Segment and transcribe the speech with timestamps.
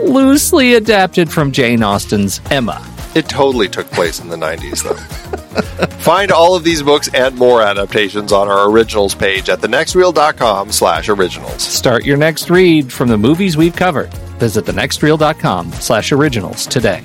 [0.00, 2.86] loosely adapted from Jane Austen's Emma.
[3.14, 5.86] It totally took place in the 90s, though.
[5.98, 11.08] Find all of these books and more adaptations on our originals page at thenextreel.com slash
[11.08, 11.62] originals.
[11.62, 14.12] Start your next read from the movies we've covered.
[14.38, 17.02] Visit thenextreel.com slash originals today.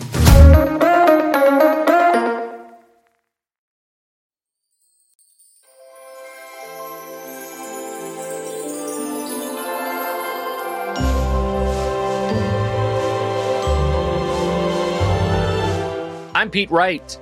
[16.57, 17.19] Pete Wright.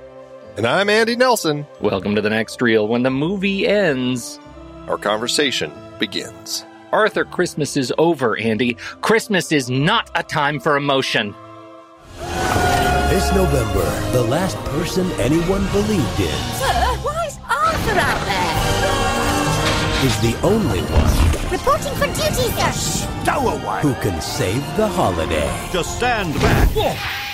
[0.56, 1.66] And I'm Andy Nelson.
[1.82, 2.88] Welcome to the next reel.
[2.88, 4.40] When the movie ends,
[4.88, 6.64] our conversation begins.
[6.90, 8.78] Arthur Christmas is over, Andy.
[9.02, 11.34] Christmas is not a time for emotion.
[12.18, 16.38] This November, the last person anyone believed in.
[16.56, 18.46] Sir, why is Arthur out there?
[20.06, 21.52] Is the only one.
[21.52, 22.72] Reporting for duty, sir.
[23.22, 23.82] Stowaway.
[23.82, 25.68] Who can save the holiday.
[25.70, 27.25] Just stand back.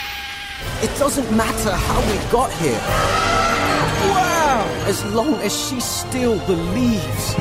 [0.82, 2.81] It doesn't matter how we got here.
[4.11, 4.67] Wow!
[4.87, 7.34] As long as she still believes.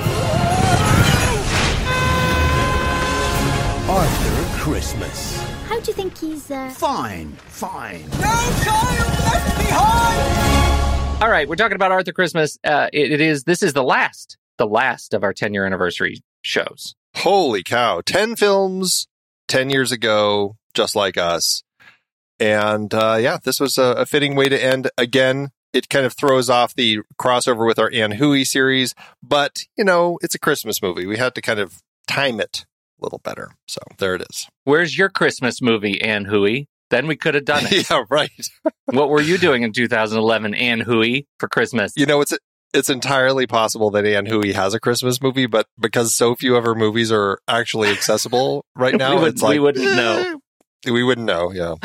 [3.90, 5.42] Arthur Christmas.
[5.68, 6.70] How do you think he's, uh...
[6.70, 8.04] Fine, fine.
[8.12, 11.24] No child left behind!
[11.24, 12.60] All right, we're talking about Arthur Christmas.
[12.64, 16.22] Uh, it, it is, this is the last, the last of our 10 year anniversary
[16.44, 16.94] shows.
[17.16, 18.02] Holy cow.
[18.06, 19.08] 10 films,
[19.48, 21.64] 10 years ago, just like us.
[22.42, 24.90] And uh, yeah, this was a, a fitting way to end.
[24.98, 29.84] Again, it kind of throws off the crossover with our Ann Hui series, but you
[29.84, 31.06] know, it's a Christmas movie.
[31.06, 32.66] We had to kind of time it
[33.00, 33.52] a little better.
[33.68, 34.48] So there it is.
[34.64, 36.66] Where's your Christmas movie, Ann Hui?
[36.90, 37.90] Then we could have done it.
[37.90, 38.32] yeah, right.
[38.86, 41.94] what were you doing in 2011, Ann Hui, for Christmas?
[41.96, 42.36] You know, it's
[42.74, 46.64] it's entirely possible that Ann Hui has a Christmas movie, but because so few of
[46.64, 50.41] her movies are actually accessible right now, we, would, it's like we wouldn't know.
[50.86, 51.76] We wouldn't know, yeah.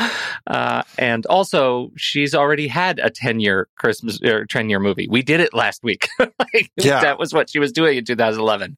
[0.47, 5.07] Uh, and also, she's already had a 10 year Christmas or 10 year movie.
[5.09, 6.07] We did it last week.
[6.19, 7.01] like, Yeah.
[7.01, 8.75] That was what she was doing in 2011.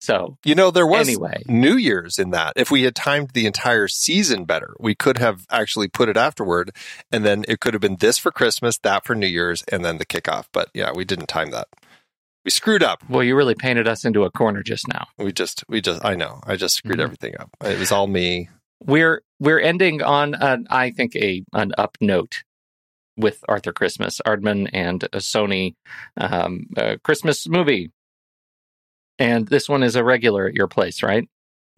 [0.00, 1.42] So, You know, there was Anyway.
[1.46, 2.54] New Year's in that.
[2.56, 6.74] If we had timed the entire season better, we could have actually put it afterward,
[7.12, 9.98] and then it could have been this for Christmas, that for New Year's, and then
[9.98, 10.46] the kickoff.
[10.52, 11.68] But yeah, we didn't time that.
[12.44, 13.04] We screwed up.
[13.08, 15.06] well, you really painted us into a corner just now.
[15.18, 17.02] We just, we just, I know, I just screwed Mhm.
[17.04, 17.50] everything up.
[17.64, 18.48] It was all me.
[18.84, 22.42] We're we're ending on an, I think a an up note
[23.16, 25.74] with Arthur Christmas, Aardman and a Sony
[26.16, 27.90] um, uh, Christmas movie,
[29.18, 31.28] and this one is a regular at your place, right?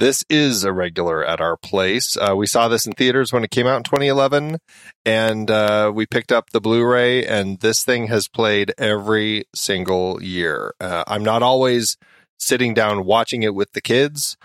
[0.00, 2.16] This is a regular at our place.
[2.16, 4.58] Uh, we saw this in theaters when it came out in 2011,
[5.04, 10.74] and uh, we picked up the Blu-ray, and this thing has played every single year.
[10.80, 11.96] Uh, I'm not always
[12.38, 14.36] sitting down watching it with the kids,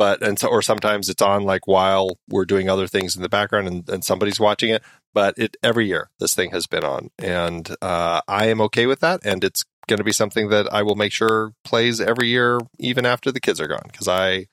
[0.00, 3.28] but and so, or sometimes it's on like while we're doing other things in the
[3.28, 4.82] background, and, and somebody's watching it.
[5.12, 9.00] But it every year this thing has been on, and uh, I am okay with
[9.00, 12.60] that, and it's going to be something that I will make sure plays every year,
[12.78, 14.46] even after the kids are gone, because I.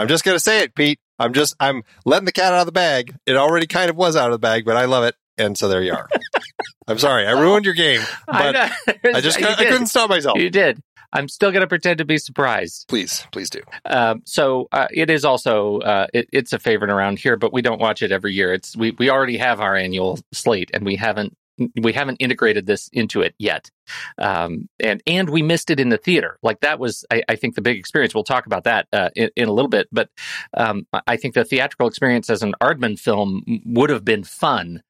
[0.00, 1.00] I'm just gonna say it, Pete.
[1.18, 3.16] I'm just I'm letting the cat out of the bag.
[3.26, 5.66] It already kind of was out of the bag, but I love it, and so
[5.66, 6.08] there you are.
[6.88, 8.70] I'm sorry, I ruined your game, but I,
[9.04, 9.20] know.
[9.20, 10.38] just I couldn't stop myself.
[10.38, 10.80] You did.
[11.12, 12.86] I'm still going to pretend to be surprised.
[12.88, 13.60] Please, please do.
[13.86, 17.62] Um, so uh, it is also uh, it, it's a favorite around here, but we
[17.62, 18.52] don't watch it every year.
[18.52, 21.34] It's we we already have our annual slate, and we haven't
[21.80, 23.70] we haven't integrated this into it yet.
[24.18, 26.38] Um, and and we missed it in the theater.
[26.42, 28.14] Like that was, I, I think, the big experience.
[28.14, 29.88] We'll talk about that uh, in, in a little bit.
[29.90, 30.10] But
[30.54, 34.82] um, I think the theatrical experience as an Aardman film would have been fun,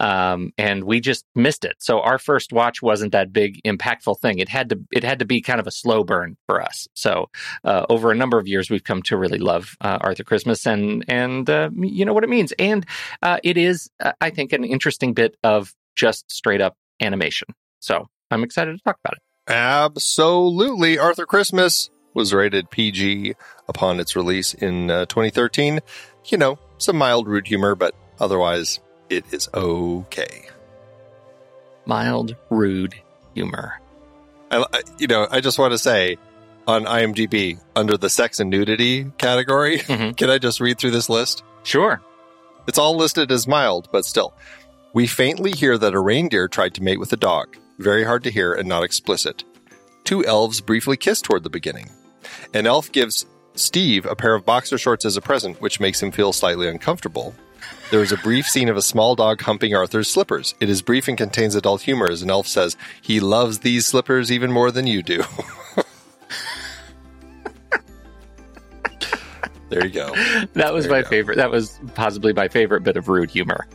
[0.00, 1.76] um, and we just missed it.
[1.78, 4.38] So our first watch wasn't that big, impactful thing.
[4.38, 6.88] It had to it had to be kind of a slow burn for us.
[6.94, 7.30] So
[7.64, 11.04] uh, over a number of years, we've come to really love uh, Arthur Christmas, and
[11.08, 12.52] and uh, you know what it means.
[12.58, 12.86] And
[13.22, 17.48] uh, it is, uh, I think, an interesting bit of just straight up animation.
[17.80, 19.52] So I'm excited to talk about it.
[19.52, 23.34] Absolutely, Arthur Christmas was rated PG
[23.68, 25.80] upon its release in uh, 2013.
[26.26, 30.46] You know, some mild rude humor, but otherwise, it is okay.
[31.84, 32.94] Mild, rude
[33.34, 33.80] humor.
[34.50, 34.64] I,
[34.98, 36.16] you know, I just want to say
[36.66, 40.16] on IMDb under the sex and nudity category, Mhm.
[40.16, 41.44] can I just read through this list?
[41.62, 42.00] Sure.
[42.66, 44.34] It's all listed as mild, but still.
[44.96, 47.58] We faintly hear that a reindeer tried to mate with a dog.
[47.78, 49.44] Very hard to hear and not explicit.
[50.04, 51.90] Two elves briefly kiss toward the beginning.
[52.54, 53.26] An elf gives
[53.56, 57.34] Steve a pair of boxer shorts as a present, which makes him feel slightly uncomfortable.
[57.90, 60.54] There is a brief scene of a small dog humping Arthur's slippers.
[60.60, 64.32] It is brief and contains adult humor as an elf says, He loves these slippers
[64.32, 65.22] even more than you do.
[69.68, 70.14] there you go.
[70.54, 71.36] That was There my favorite.
[71.36, 73.66] That was possibly my favorite bit of rude humor.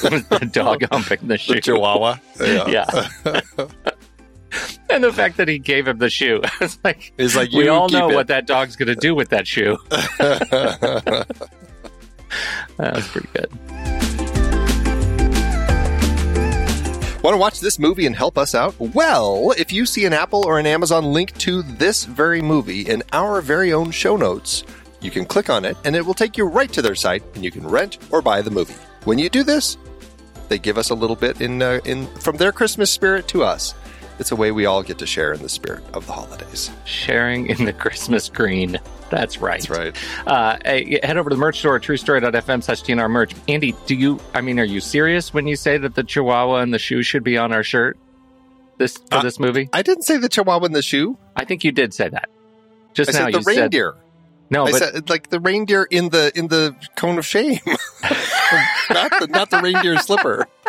[0.00, 1.54] The dog oh, humping the shoe.
[1.54, 2.16] The Chihuahua.
[2.40, 3.08] Yeah.
[4.90, 6.40] and the fact that he gave him the shoe.
[6.60, 8.14] it's like, It's like we all know it.
[8.14, 9.78] what that dog's going to do with that shoe.
[10.18, 11.26] that
[12.78, 13.50] was pretty good.
[17.22, 18.74] Want to watch this movie and help us out?
[18.78, 23.02] Well, if you see an Apple or an Amazon link to this very movie in
[23.12, 24.64] our very own show notes,
[25.02, 27.44] you can click on it and it will take you right to their site and
[27.44, 28.74] you can rent or buy the movie.
[29.04, 29.76] When you do this,
[30.50, 33.74] they give us a little bit in uh, in from their Christmas spirit to us.
[34.18, 36.70] It's a way we all get to share in the spirit of the holidays.
[36.84, 38.78] Sharing in the Christmas green.
[39.10, 39.62] That's right.
[39.66, 39.96] That's right.
[40.26, 40.58] Uh,
[41.02, 43.32] head over to the merch store, truestory.fm slash TNR merch.
[43.48, 46.74] Andy, do you, I mean, are you serious when you say that the Chihuahua and
[46.74, 47.96] the shoe should be on our shirt
[48.76, 49.70] this for Uh, this movie?
[49.72, 51.16] I didn't say the Chihuahua in the shoe.
[51.34, 52.28] I think you did say that.
[52.92, 53.94] Just I now said the you said reindeer.
[54.50, 57.60] No, I but said like the reindeer in the in the cone of shame,
[58.90, 60.46] not the not the reindeer slipper.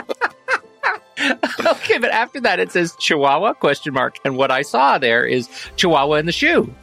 [1.65, 5.49] okay, but after that it says Chihuahua question mark, and what I saw there is
[5.75, 6.73] Chihuahua in the shoe.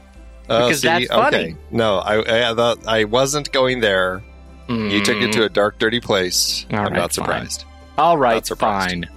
[0.51, 1.57] Oh, Because that's funny.
[1.71, 4.23] No, I I, thought I wasn't going there.
[4.69, 5.45] You took it to mm.
[5.47, 6.67] a dark, dirty place.
[6.71, 7.65] All I'm right, not surprised.
[7.97, 8.91] All right, Not surprised.
[8.91, 9.09] fine.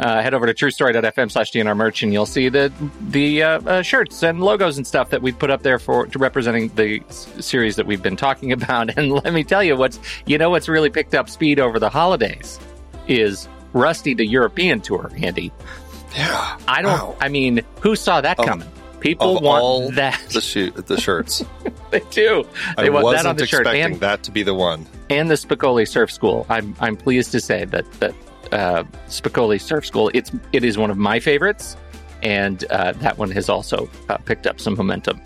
[0.00, 2.72] Uh, head over to truestory.fm slash TNR merch and you'll see the
[3.10, 6.18] the uh, uh, shirts and logos and stuff that we put up there for to
[6.18, 8.96] representing the s- series that we've been talking about.
[8.96, 11.90] And let me tell you what's you know what's really picked up speed over the
[11.90, 12.58] holidays
[13.08, 15.52] is Rusty the European tour, Andy.
[16.16, 16.58] Yeah.
[16.66, 16.92] I don't.
[16.92, 17.16] Wow.
[17.20, 18.68] I mean, who saw that Of- coming?
[19.00, 20.20] People want that.
[20.32, 21.44] the shoot the shirts.
[21.90, 22.46] they do.
[22.76, 24.86] They I want wasn't that on the shirt expecting and that to be the one.
[25.08, 26.44] and the Spicoli Surf School.
[26.50, 28.14] I'm I'm pleased to say that that
[28.52, 31.76] uh, Spicoli Surf School it's it is one of my favorites,
[32.22, 35.20] and uh, that one has also uh, picked up some momentum.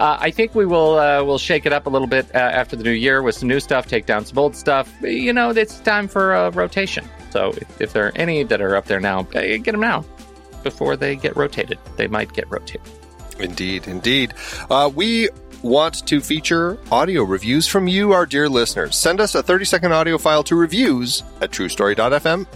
[0.00, 2.76] Uh, I think we will uh, we'll shake it up a little bit uh, after
[2.76, 4.92] the new year with some new stuff, take down some old stuff.
[5.02, 7.04] You know, it's time for a rotation.
[7.30, 10.04] So if, if there are any that are up there now, get them now
[10.62, 11.78] before they get rotated.
[11.96, 12.82] They might get rotated.
[13.38, 14.34] Indeed, indeed.
[14.70, 15.28] Uh, we
[15.66, 18.96] want to feature audio reviews from you, our dear listeners.
[18.96, 22.46] Send us a 30 second audio file to reviews at truestory.fm.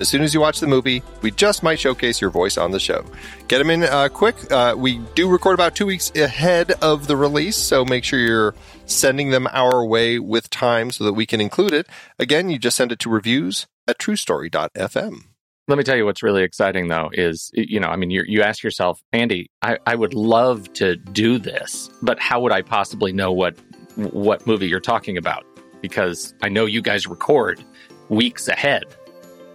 [0.00, 2.80] As soon as you watch the movie, we just might showcase your voice on the
[2.80, 3.04] show.
[3.48, 4.50] Get them in uh, quick.
[4.50, 8.54] Uh, we do record about two weeks ahead of the release, so make sure you're
[8.86, 11.86] sending them our way with time so that we can include it.
[12.18, 15.29] Again, you just send it to reviews at truestory.fm.
[15.70, 18.42] Let me tell you what's really exciting though is you know I mean you you
[18.42, 23.12] ask yourself Andy I, I would love to do this but how would I possibly
[23.12, 23.56] know what
[23.94, 25.46] what movie you're talking about?
[25.80, 27.64] Because I know you guys record
[28.08, 28.82] weeks ahead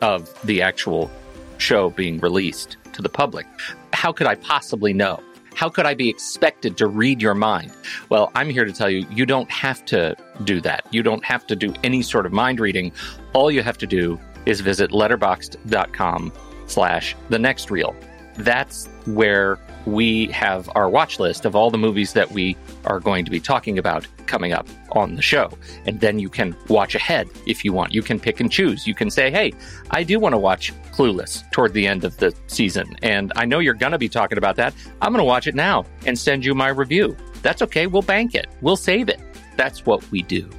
[0.01, 1.11] of the actual
[1.57, 3.45] show being released to the public.
[3.91, 5.21] How could I possibly know?
[5.53, 7.73] How could I be expected to read your mind?
[8.07, 10.85] Well I'm here to tell you you don't have to do that.
[10.91, 12.93] You don't have to do any sort of mind reading.
[13.33, 16.31] All you have to do is visit letterboxd.com
[16.67, 17.95] slash the next reel.
[18.37, 23.23] That's where we have our watch list of all the movies that we are going
[23.23, 25.51] to be talking about coming up on the show.
[25.85, 27.93] And then you can watch ahead if you want.
[27.93, 28.87] You can pick and choose.
[28.87, 29.53] You can say, hey,
[29.91, 32.95] I do want to watch Clueless toward the end of the season.
[33.03, 34.73] And I know you're going to be talking about that.
[35.01, 37.15] I'm going to watch it now and send you my review.
[37.41, 37.87] That's okay.
[37.87, 38.47] We'll bank it.
[38.61, 39.19] We'll save it.
[39.55, 40.49] That's what we do.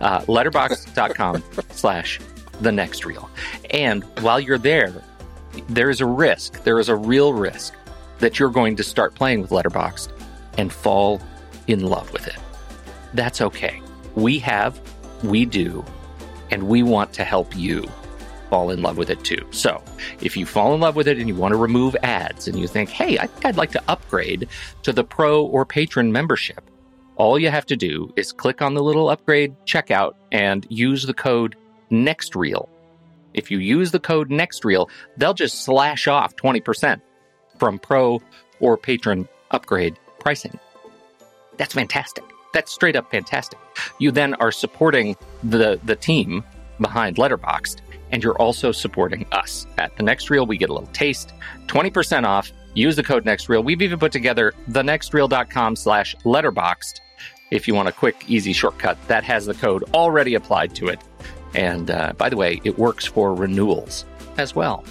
[0.00, 2.20] Uh, letterboxd.com slash
[2.60, 3.30] the next reel.
[3.70, 4.92] And while you're there,
[5.68, 7.74] there is a risk, there is a real risk
[8.18, 10.12] that you're going to start playing with Letterboxd
[10.58, 11.20] and fall
[11.66, 12.36] in love with it.
[13.14, 13.80] That's okay.
[14.14, 14.80] We have,
[15.22, 15.84] we do,
[16.50, 17.84] and we want to help you
[18.50, 19.46] fall in love with it too.
[19.52, 19.82] So
[20.20, 22.66] if you fall in love with it and you want to remove ads and you
[22.66, 24.48] think, hey, I think I'd like to upgrade
[24.82, 26.68] to the pro or patron membership,
[27.16, 31.14] all you have to do is click on the little upgrade checkout and use the
[31.14, 31.54] code
[31.90, 32.68] NEXTREEL.
[33.34, 37.00] If you use the code NEXTREEL, they'll just slash off 20%
[37.58, 38.20] from pro
[38.58, 40.58] or patron upgrade pricing.
[41.56, 42.24] That's fantastic.
[42.52, 43.58] That's straight up fantastic.
[43.98, 46.42] You then are supporting the the team
[46.80, 47.80] behind Letterboxd,
[48.10, 49.66] and you're also supporting us.
[49.78, 51.32] At the next reel, we get a little taste,
[51.66, 52.50] 20% off.
[52.74, 53.64] Use the code NEXTREEL.
[53.64, 57.00] We've even put together thenextreel.com slash letterboxd.
[57.50, 61.00] If you want a quick, easy shortcut, that has the code already applied to it.
[61.54, 64.04] And uh, by the way, it works for renewals
[64.38, 64.84] as well.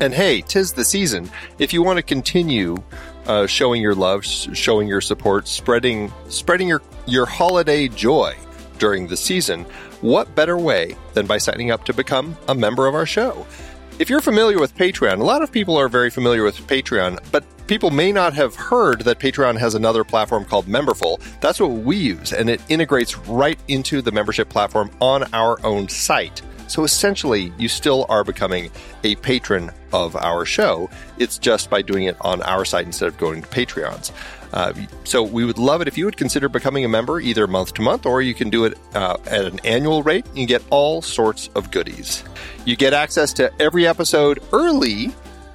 [0.00, 1.30] And hey, tis the season.
[1.58, 2.82] If you want to continue
[3.26, 8.36] uh, showing your love, showing your support, spreading spreading your your holiday joy
[8.78, 9.64] during the season,
[10.00, 13.46] what better way than by signing up to become a member of our show?
[13.98, 17.44] If you're familiar with Patreon, a lot of people are very familiar with Patreon, but
[17.66, 21.20] people may not have heard that Patreon has another platform called Memberful.
[21.40, 25.88] That's what we use, and it integrates right into the membership platform on our own
[25.88, 26.42] site.
[26.68, 28.70] So essentially, you still are becoming
[29.04, 30.88] a patron of our show.
[31.18, 34.10] It's just by doing it on our site instead of going to Patreons.
[34.52, 34.72] Uh,
[35.04, 37.82] so we would love it if you would consider becoming a member either month to
[37.82, 40.26] month or you can do it uh, at an annual rate.
[40.34, 42.22] You get all sorts of goodies.
[42.64, 45.12] You get access to every episode early.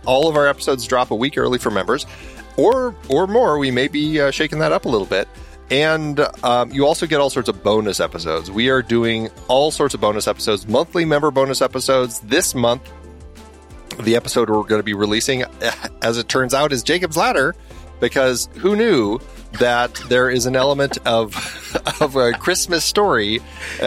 [0.07, 2.07] All of our episodes drop a week early for members,
[2.55, 3.59] or or more.
[3.59, 5.27] We may be uh, shaking that up a little bit.
[5.69, 8.49] And um, you also get all sorts of bonus episodes.
[8.49, 12.19] We are doing all sorts of bonus episodes, monthly member bonus episodes.
[12.21, 12.89] This month,
[13.99, 15.43] the episode we're going to be releasing,
[16.01, 17.53] as it turns out, is Jacob's Ladder,
[17.99, 19.19] because who knew
[19.59, 21.35] that there is an element of
[21.99, 23.41] of a Christmas story?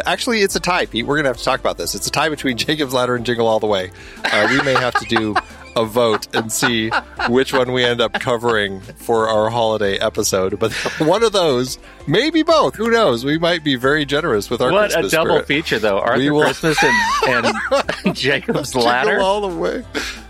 [0.05, 1.07] Actually, it's a tie, Pete.
[1.07, 1.95] We're going to have to talk about this.
[1.95, 3.91] It's a tie between Jacob's Ladder and Jingle All the Way.
[4.23, 5.35] Uh, we may have to do
[5.77, 6.91] a vote and see
[7.29, 10.59] which one we end up covering for our holiday episode.
[10.59, 12.75] But one of those, maybe both.
[12.77, 13.25] Who knows?
[13.25, 15.47] We might be very generous with our what a double spirit.
[15.47, 15.99] feature, though.
[16.01, 17.47] Arthur We will- Christmas and,
[18.07, 19.21] and Jacob's Ladder.
[19.21, 19.85] All the way.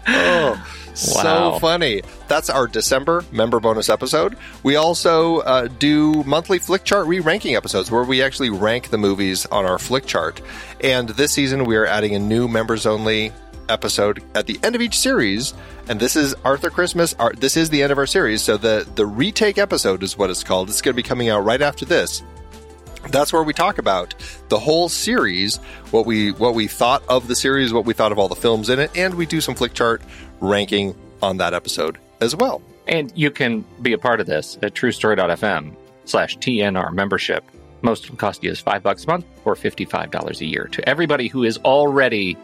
[0.09, 2.03] Oh, so funny.
[2.29, 4.37] That's our December member bonus episode.
[4.63, 9.47] We also uh, do monthly flick chart re-ranking episodes where we actually rank the movies
[9.47, 10.43] on our flick chart.
[10.83, 13.33] And this season we are adding a new members only
[13.71, 15.55] episode at the end of each series,
[15.89, 17.15] and this is Arthur Christmas.
[17.15, 20.29] Our, this is the end of our series, so the the retake episode is what
[20.29, 20.69] it's called.
[20.69, 22.23] It's going to be coming out right after this.
[23.09, 24.15] That's where we talk about
[24.49, 25.57] the whole series,
[25.91, 28.69] what we what we thought of the series, what we thought of all the films
[28.69, 30.03] in it, and we do some flick chart
[30.41, 32.63] ranking on that episode as well.
[32.87, 37.45] And you can be a part of this at truestory.fm slash TNR membership.
[37.83, 41.29] Most them cost you is five bucks a month or $55 a year to everybody
[41.29, 42.37] who is already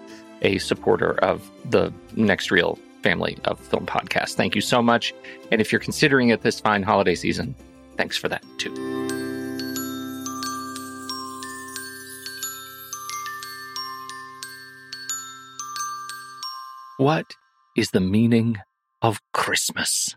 [0.47, 4.35] a supporter of the Next Reel family of film podcasts.
[4.35, 5.13] Thank you so much.
[5.51, 7.55] And if you're considering it this fine holiday season,
[7.97, 8.73] thanks for that too.
[16.99, 17.27] What
[17.77, 18.57] is the meaning
[19.03, 20.17] of Christmas?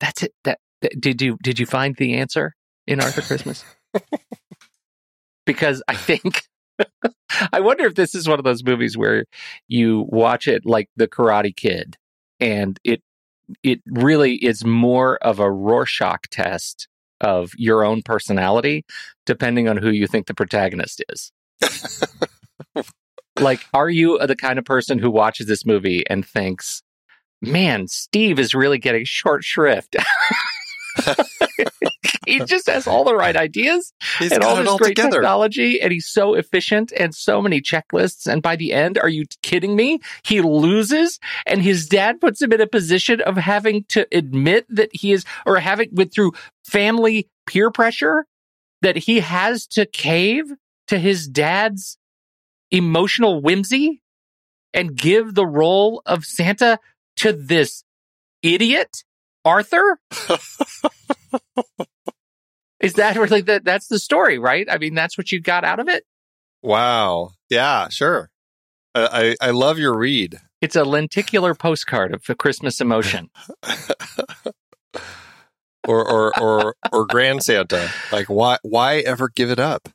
[0.00, 0.32] That's it.
[0.44, 2.54] That, that did you did you find the answer
[2.86, 3.64] in Arthur Christmas?
[5.46, 6.42] because I think
[7.52, 9.24] I wonder if this is one of those movies where
[9.68, 11.96] you watch it like The Karate Kid,
[12.40, 13.02] and it
[13.62, 16.86] it really is more of a Rorschach test
[17.20, 18.84] of your own personality,
[19.26, 21.32] depending on who you think the protagonist is.
[23.40, 26.82] like, are you the kind of person who watches this movie and thinks,
[27.40, 29.96] "Man, Steve is really getting short shrift."
[32.26, 35.16] he just has all the right ideas He's and all this all great together.
[35.16, 38.26] technology, and he's so efficient and so many checklists.
[38.26, 40.00] And by the end, are you kidding me?
[40.24, 44.90] He loses, and his dad puts him in a position of having to admit that
[44.92, 46.32] he is, or having with through
[46.64, 48.26] family peer pressure,
[48.82, 50.44] that he has to cave
[50.88, 51.98] to his dad's
[52.70, 54.02] emotional whimsy
[54.74, 56.78] and give the role of Santa
[57.16, 57.84] to this
[58.42, 59.04] idiot,
[59.48, 59.98] Arthur?
[62.80, 64.68] Is that really the, that's the story, right?
[64.70, 66.04] I mean, that's what you got out of it.
[66.62, 67.30] Wow.
[67.50, 68.30] Yeah, sure.
[68.94, 70.38] I, I, I love your read.
[70.60, 73.30] It's a lenticular postcard of the Christmas emotion.
[75.86, 77.90] Or or or or Grand Santa.
[78.12, 79.88] Like why why ever give it up?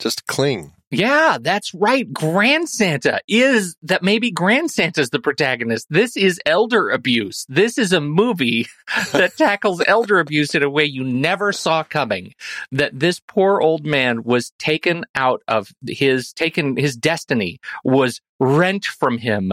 [0.00, 0.72] Just cling.
[0.90, 2.10] Yeah, that's right.
[2.10, 5.86] Grand Santa is that maybe Grand Santa's the protagonist.
[5.90, 7.44] This is elder abuse.
[7.48, 8.66] This is a movie
[9.12, 12.32] that tackles elder abuse in a way you never saw coming.
[12.72, 18.86] That this poor old man was taken out of his taken his destiny was rent
[18.86, 19.52] from him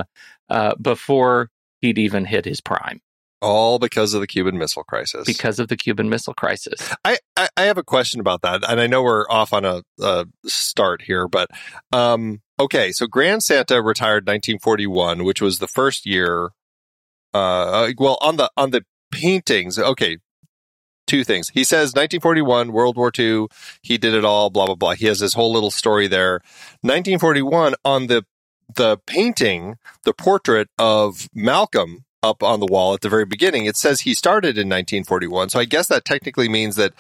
[0.50, 1.50] uh, before
[1.82, 3.02] he'd even hit his prime
[3.46, 5.26] All because of the Cuban Missile Crisis.
[5.26, 6.92] because of the Cuban Missile Crisis.
[7.06, 9.84] I, I, I have a question about that, and I know we're off on a,
[10.02, 11.50] a start here, but
[11.92, 12.92] um, okay.
[12.92, 16.50] So Grand Santa retired 1941, which was the first year.
[17.36, 20.18] Uh, well, on the on the paintings, okay.
[21.08, 21.50] Two things.
[21.50, 23.46] He says 1941, World War II.
[23.84, 24.50] He did it all.
[24.50, 24.96] Blah blah blah.
[24.96, 26.40] He has this whole little story there.
[26.82, 28.26] 1941 on the
[28.74, 33.78] the painting, the portrait of Malcolm up on the wall at the very beginning, it
[33.78, 35.50] says he started in 1941.
[35.50, 36.94] So I guess that technically means that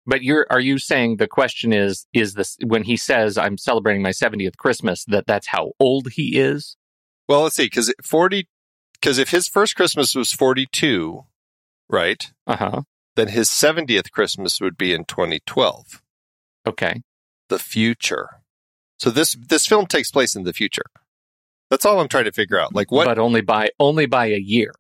[0.07, 4.03] but you're are you saying the question is is this when he says I'm celebrating
[4.03, 6.77] my 70th Christmas that that's how old he is?
[7.29, 8.49] Well, let's see, because forty,
[8.95, 11.25] because if his first Christmas was forty-two,
[11.91, 12.83] right, Uh-huh.
[13.17, 16.03] then his seventieth Christmas would be in twenty twelve,
[16.69, 17.03] Okay.
[17.49, 18.29] the future.
[18.99, 20.87] So this this film takes place in the future.
[21.71, 22.75] That's all I'm trying to figure out.
[22.75, 23.05] Like what?
[23.07, 24.73] But only by only by a year.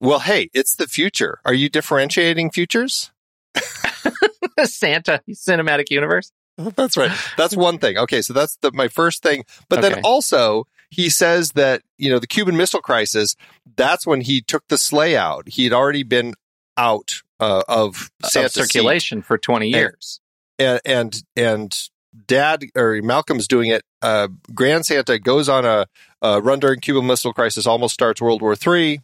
[0.00, 1.40] well, hey, it's the future.
[1.44, 3.10] Are you differentiating futures?
[4.64, 6.32] Santa cinematic universe.
[6.58, 7.12] That's right.
[7.36, 7.98] That's one thing.
[7.98, 9.44] Okay, so that's the, my first thing.
[9.68, 9.90] But Okay.
[9.94, 13.36] then also, he says that you know the Cuban Missile Crisis.
[13.76, 15.48] That's when he took the sleigh out.
[15.48, 16.32] He had already been
[16.78, 20.20] out uh, of of circulation for 20 years.
[20.58, 21.88] And and and
[22.26, 23.82] Dad or Malcolm's doing it.
[24.02, 25.86] Uh, Grand Santa goes on a,
[26.22, 27.66] a run during Cuban Missile Crisis.
[27.66, 29.00] Almost starts World War Three,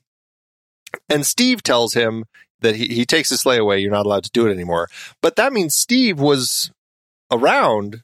[1.08, 2.24] and Steve tells him
[2.60, 3.80] that he, he takes his sleigh away.
[3.80, 4.88] You're not allowed to do it anymore.
[5.20, 6.70] But that means Steve was
[7.30, 8.02] around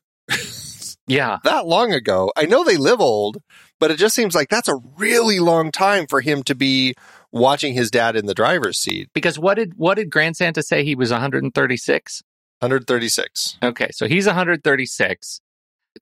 [1.06, 1.38] Yeah.
[1.44, 2.32] that long ago.
[2.37, 3.38] I know they live old,
[3.80, 6.94] but it just seems like that's a really long time for him to be
[7.32, 9.08] watching his dad in the driver's seat.
[9.14, 12.22] Because what did what did Grand Santa say he was 136?
[12.61, 13.59] 136.
[13.62, 15.40] Okay, so he's 136.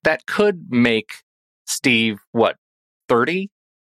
[0.03, 1.11] That could make
[1.67, 2.57] Steve what
[3.09, 3.51] 30,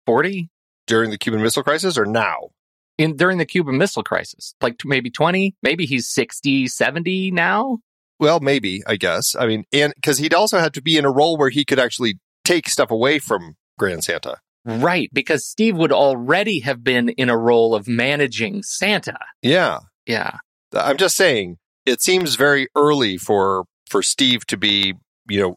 [0.07, 0.48] 40
[0.87, 2.51] During the Cuban Missile Crisis or now?
[2.98, 7.79] in during the Cuban Missile Crisis, like t- maybe 20, maybe he's 60, 70 now.
[8.20, 9.35] Well, maybe, I guess.
[9.35, 11.79] I mean, and because he'd also have to be in a role where he could
[11.81, 14.37] actually take stuff away from Grand Santa.
[14.64, 19.18] Right, because Steve would already have been in a role of managing Santa.
[19.40, 19.79] Yeah.
[20.07, 20.37] Yeah.
[20.72, 24.94] I'm just saying it seems very early for for Steve to be,
[25.28, 25.56] you know,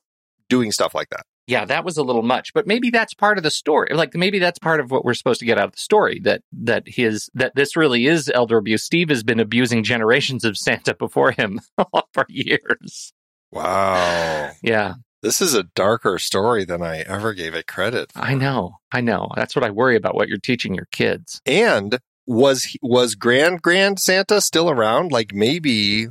[0.50, 1.24] doing stuff like that.
[1.48, 3.90] Yeah, that was a little much, but maybe that's part of the story.
[3.94, 6.42] Like maybe that's part of what we're supposed to get out of the story that
[6.54, 8.84] that his that this really is elder abuse.
[8.84, 11.62] Steve has been abusing generations of Santa before him
[12.14, 13.14] for years.
[13.52, 14.52] Wow.
[14.64, 18.12] Yeah, This is a darker story than I ever gave it credit.
[18.12, 18.20] for.
[18.20, 18.78] I know.
[18.92, 19.30] I know.
[19.36, 21.42] That's what I worry about what you're teaching your kids.
[21.46, 25.12] And was was Grand Grand Santa still around?
[25.12, 26.08] Like maybe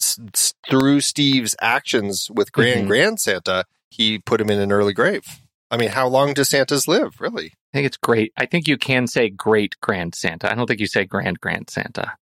[0.00, 2.88] s- through Steve's actions with Grand Mhm.
[2.88, 5.24] Grand Santa, he put him in an early grave.
[5.70, 7.46] I mean, how long do Santas live, really?
[7.46, 8.32] I think it's great.
[8.36, 10.50] I think you can say great grand Santa.
[10.50, 12.12] I don't think you say grand grand Santa.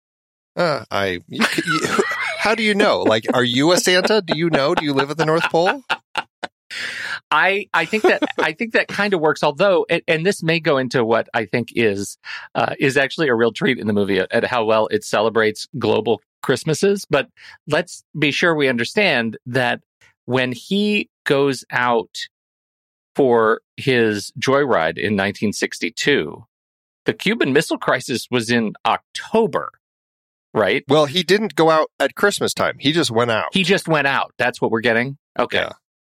[0.57, 1.21] Uh, I.
[1.29, 1.81] You, you,
[2.39, 3.01] how do you know?
[3.03, 4.23] Like, are you a Santa?
[4.23, 4.75] Do you know?
[4.75, 5.83] Do you live at the North Pole?
[7.31, 9.43] I I think that I think that kind of works.
[9.43, 12.19] Although, and, and this may go into what I think is
[12.55, 15.67] uh, is actually a real treat in the movie at, at how well it celebrates
[15.79, 17.05] global Christmases.
[17.09, 17.29] But
[17.67, 19.81] let's be sure we understand that
[20.27, 22.17] when he goes out
[23.15, 26.45] for his joyride in 1962,
[27.05, 29.71] the Cuban Missile Crisis was in October,
[30.53, 30.85] right?
[30.89, 32.77] Well, he didn't go out at Christmas time.
[32.79, 33.49] He just went out.
[33.53, 34.33] He just went out.
[34.39, 35.19] That's what we're getting.
[35.39, 35.59] Okay.
[35.59, 35.73] Yeah.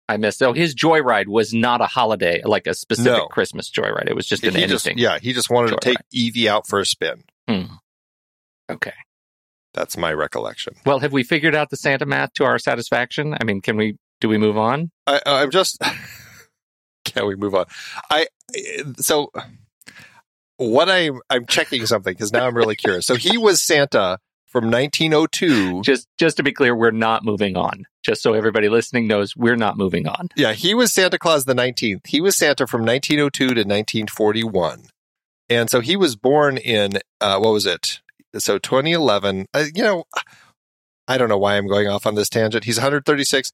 [0.10, 0.42] I missed.
[0.42, 3.28] Oh, his joyride was not a holiday, like a specific No.
[3.28, 4.08] Christmas joyride.
[4.10, 6.80] It was just an he just, yeah, he just wanted to take Evie out for
[6.80, 7.24] a spin.
[7.48, 7.66] Hmm.
[8.70, 8.94] Okay.
[9.76, 10.74] That's my recollection.
[10.84, 13.36] Well, have we figured out the Santa math to our satisfaction?
[13.40, 13.98] I mean, can we?
[14.20, 14.90] Do we move on?
[15.08, 15.80] I, I'm just.
[17.06, 17.66] Can we move on?
[18.12, 18.28] I
[18.98, 19.32] so
[20.58, 23.06] what I'm I'm checking something because now I'm really curious.
[23.06, 25.82] So he was Santa from 1902.
[25.82, 27.86] Just, just to be clear, we're not moving on.
[28.04, 30.30] Just so everybody listening knows, we're not moving on.
[30.36, 32.08] Yeah, he was Santa Claus the 19th.
[32.08, 34.86] He was Santa from 1902 to 1941.
[35.50, 38.02] And so he was born in, uh, what was it?
[38.38, 39.48] So 2011.
[39.54, 40.04] Uh, you know,
[41.08, 42.66] I don't know why I'm going off on this tangent.
[42.66, 43.52] He's 136.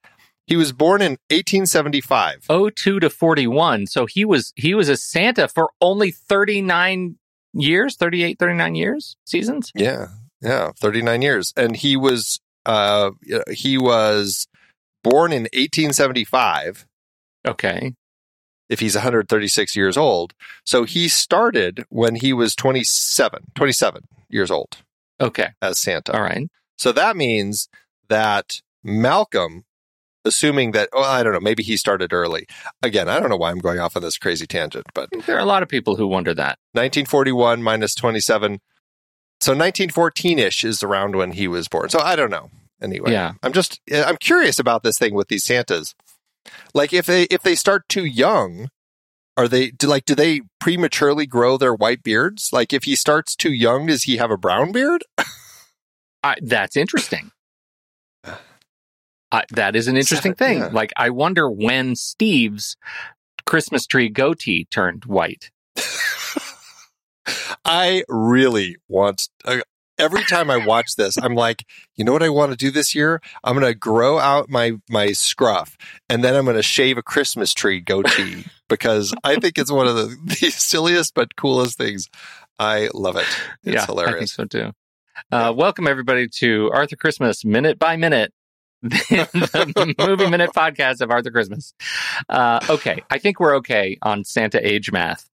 [0.48, 2.48] He was born in 1875.
[2.48, 3.88] 02 to 41.
[3.88, 7.18] So he was he was a Santa for only 39
[7.54, 9.72] years, 38, 39 years, seasons.
[9.74, 10.08] Yeah,
[10.46, 11.52] yeah, 39 years.
[11.58, 13.12] And he was, uh,
[13.52, 14.48] he was
[15.04, 16.86] born in 1875.
[17.48, 17.94] Okay.
[18.70, 20.34] if he's 136 years old.
[20.66, 24.78] So he started when he was 27, 27 years old
[25.22, 25.50] Okay.
[25.62, 26.14] as Santa.
[26.16, 26.48] All right.
[26.78, 27.70] So that means
[28.10, 29.66] that Malcolm,
[30.26, 32.48] assuming that, oh, I don't know, maybe he started early.
[32.82, 35.40] Again, I don't know why I'm going off on this crazy tangent, but There are
[35.40, 36.58] a lot of people who wonder that.
[36.74, 38.60] 1941 minus 27.
[39.46, 41.90] So 1914 ish is around when he was born.
[41.92, 42.50] So I don't know.
[42.82, 43.34] Anyway, Yeah.
[43.44, 45.94] I'm just, I'm curious about this thing with these Santas.
[46.74, 48.70] Like if they, if they start too young,
[49.38, 52.50] are they, do, like, do they prematurely grow their white beards?
[52.52, 55.04] Like if he starts too young, does he have a brown beard?
[56.24, 57.30] I, that's interesting.
[59.32, 60.58] I, that is an interesting thing.
[60.58, 60.70] yeah.
[60.72, 62.78] Like, I wonder when Steve's
[63.46, 65.52] Christmas tree goatee turned white.
[67.64, 69.30] I really want.
[69.44, 69.60] Uh,
[69.98, 72.94] every time I watch this, I'm like, you know what I want to do this
[72.94, 73.22] year?
[73.44, 75.78] I'm going to grow out my my scruff,
[76.10, 79.88] and then I'm going to shave a Christmas tree goatee because I think it's one
[79.88, 82.10] of the, the silliest but coolest things.
[82.58, 83.28] I love it.
[83.64, 84.34] It's yeah, I think hilarious.
[84.34, 84.72] so too.
[85.32, 88.34] Uh, welcome everybody to Arthur Christmas Minute by Minute,
[88.82, 91.74] the movie minute podcast of Arthur Christmas.
[92.28, 95.30] Uh, okay, I think we're okay on Santa age math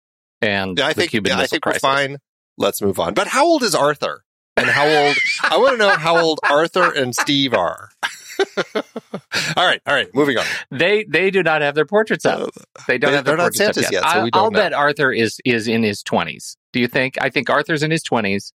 [0.42, 1.82] and Yeah, I think Cuban yeah, I think Crisis.
[1.82, 2.16] we're fine.
[2.58, 3.14] Let's move on.
[3.14, 4.22] But how old is Arthur?
[4.56, 5.16] And how old?
[5.44, 7.90] I want to know how old Arthur and Steve are.
[8.74, 8.82] all
[9.56, 10.44] right, all right, moving on.
[10.70, 12.40] They they do not have their portraits up.
[12.40, 14.58] Uh, they don't They- have their portraits up Santas yet, so we don't I'll know.
[14.58, 16.56] bet Arthur is is in his twenties.
[16.72, 17.16] Do you think?
[17.20, 18.52] I think Arthur's in his twenties.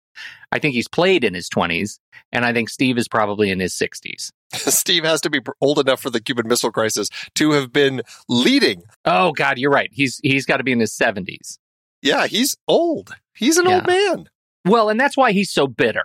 [0.52, 1.98] I think he's played in his twenties,
[2.32, 4.32] and I think Steve is probably in his sixties.
[4.54, 8.82] Steve has to be old enough for the Cuban Missile Crisis to have been leading.
[9.04, 9.90] Oh God, you're right.
[9.92, 11.58] He's he's got to be in his seventies.
[12.02, 13.14] Yeah, he's old.
[13.34, 14.28] He's an old man.
[14.64, 16.04] Well, and that's why he's so bitter.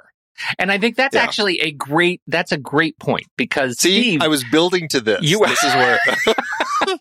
[0.59, 1.23] And I think that's Yeah.
[1.23, 5.21] actually a great that's a great point because See, Steve I was building to this.
[5.21, 5.97] You- this is where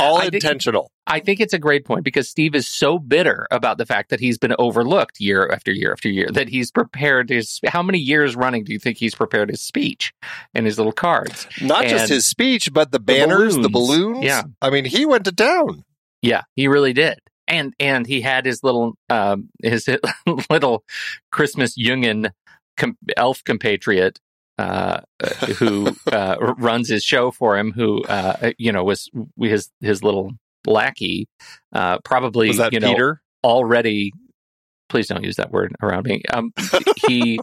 [0.00, 0.90] all I think- intentional.
[1.06, 4.20] I think it's a great point because Steve is so bitter about the fact that
[4.20, 7.58] he's been overlooked year after year after year that he's prepared his.
[7.66, 10.12] How many years running do you think he's prepared his speech
[10.54, 11.46] and his little cards?
[11.60, 14.12] Not just his speech, but the banners, the balloons.
[14.12, 14.24] balloons.
[14.24, 14.42] Yeah.
[14.62, 15.84] I mean, he went to town.
[16.22, 17.18] Yeah, he really did.
[17.48, 19.88] And and he had his little um his
[20.50, 20.84] little
[21.30, 22.30] Christmas Jungian
[22.76, 24.18] com- elf compatriot
[24.58, 25.00] uh
[25.58, 29.08] who uh runs his show for him who uh you know was
[29.40, 30.32] his his little
[30.66, 31.28] lackey
[31.72, 33.22] uh probably you know Peter?
[33.42, 34.12] already
[34.88, 36.52] please don't use that word around me um
[36.96, 37.40] he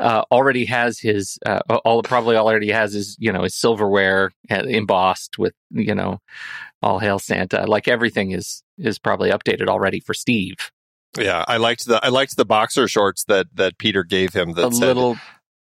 [0.00, 4.62] uh already has his uh all probably already has his you know his silverware uh,
[4.62, 6.18] embossed with you know
[6.82, 10.56] all hail santa like everything is is probably updated already for steve
[11.18, 14.52] Yeah, I liked the I liked the boxer shorts that that Peter gave him.
[14.52, 15.16] That a little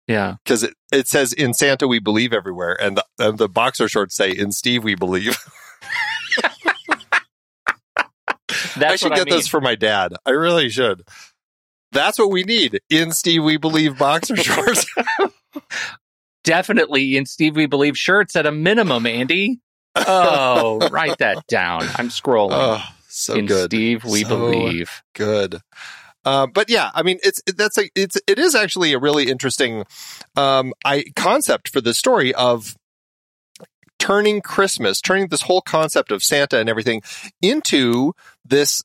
[0.08, 3.88] yeah because it, it says in Santa we believe everywhere, and the, and the boxer
[3.88, 5.38] shorts say in Steve we believe.
[8.78, 9.34] I should get I mean.
[9.34, 10.14] those for my dad.
[10.26, 11.04] I really should.
[11.92, 14.86] That's what we need in Steve we believe boxer shorts.
[16.44, 19.60] definitely in steve we believe shirts at a minimum andy
[19.96, 23.72] oh write that down i'm scrolling oh, so in good.
[23.72, 25.62] steve we So believe good.
[26.26, 29.86] Uh, but yeah, I mean, it's that's a it's it is actually a really interesting
[30.36, 32.76] um, I concept for this story of
[34.00, 37.04] turning Christmas, turning this whole concept of Santa and everything
[37.42, 38.84] into this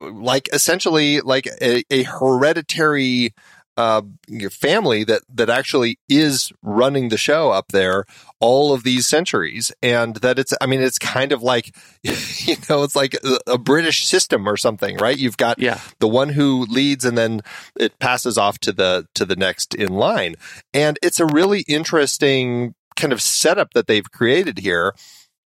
[0.00, 3.34] like essentially like a, a hereditary
[3.76, 4.02] uh,
[4.50, 8.04] family that that actually is running the show up there
[8.40, 9.72] all of these centuries.
[9.82, 13.58] And that it's i mean it's kind of like you know it's like a, a
[13.58, 15.18] british system or something right?
[15.18, 15.80] You've got yeah.
[15.98, 17.40] the one who leads and then
[17.76, 20.36] it passes off to the to the next in line.
[20.72, 24.94] And it's a really interesting kind of setup that they've created here.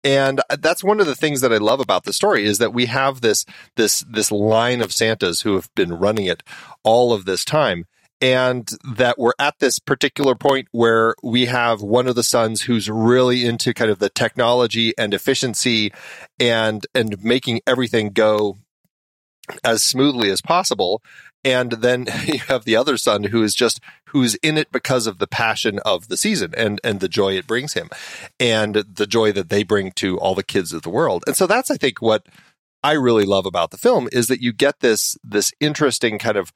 [0.03, 2.87] And that's one of the things that I love about the story is that we
[2.87, 3.45] have this
[3.77, 6.43] this this line of Santas who have been running it
[6.83, 7.87] all of this time
[8.21, 12.91] and that we're at this particular point where we have one of the sons who's
[12.91, 15.93] really into kind of the technology and efficiency
[16.39, 18.59] and and making everything go
[19.65, 21.03] as smoothly as possible.
[21.43, 25.19] And then you have the other son who is just who's in it because of
[25.19, 27.89] the passion of the season and and the joy it brings him
[28.39, 31.25] and the joy that they bring to all the kids of the world.
[31.27, 32.27] And so that's i think what
[32.83, 36.53] i really love about the film is that you get this this interesting kind of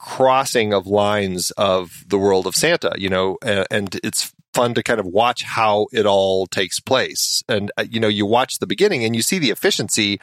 [0.00, 4.82] crossing of lines of the world of santa you know and, and it's fun to
[4.82, 7.42] kind of watch how it all takes place.
[7.48, 10.20] And uh, you know you watch the beginning and you see the efficiency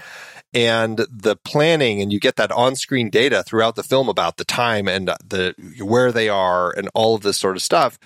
[0.54, 4.88] and the planning and you get that on-screen data throughout the film about the time
[4.88, 7.98] and the where they are and all of this sort of stuff.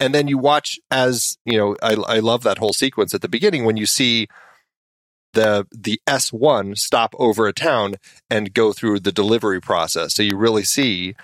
[0.00, 3.28] And then you watch as you know I, I love that whole sequence at the
[3.28, 4.28] beginning when you see
[5.32, 7.96] the the S1 stop over a town
[8.30, 10.14] and go through the delivery process.
[10.14, 11.14] So you really see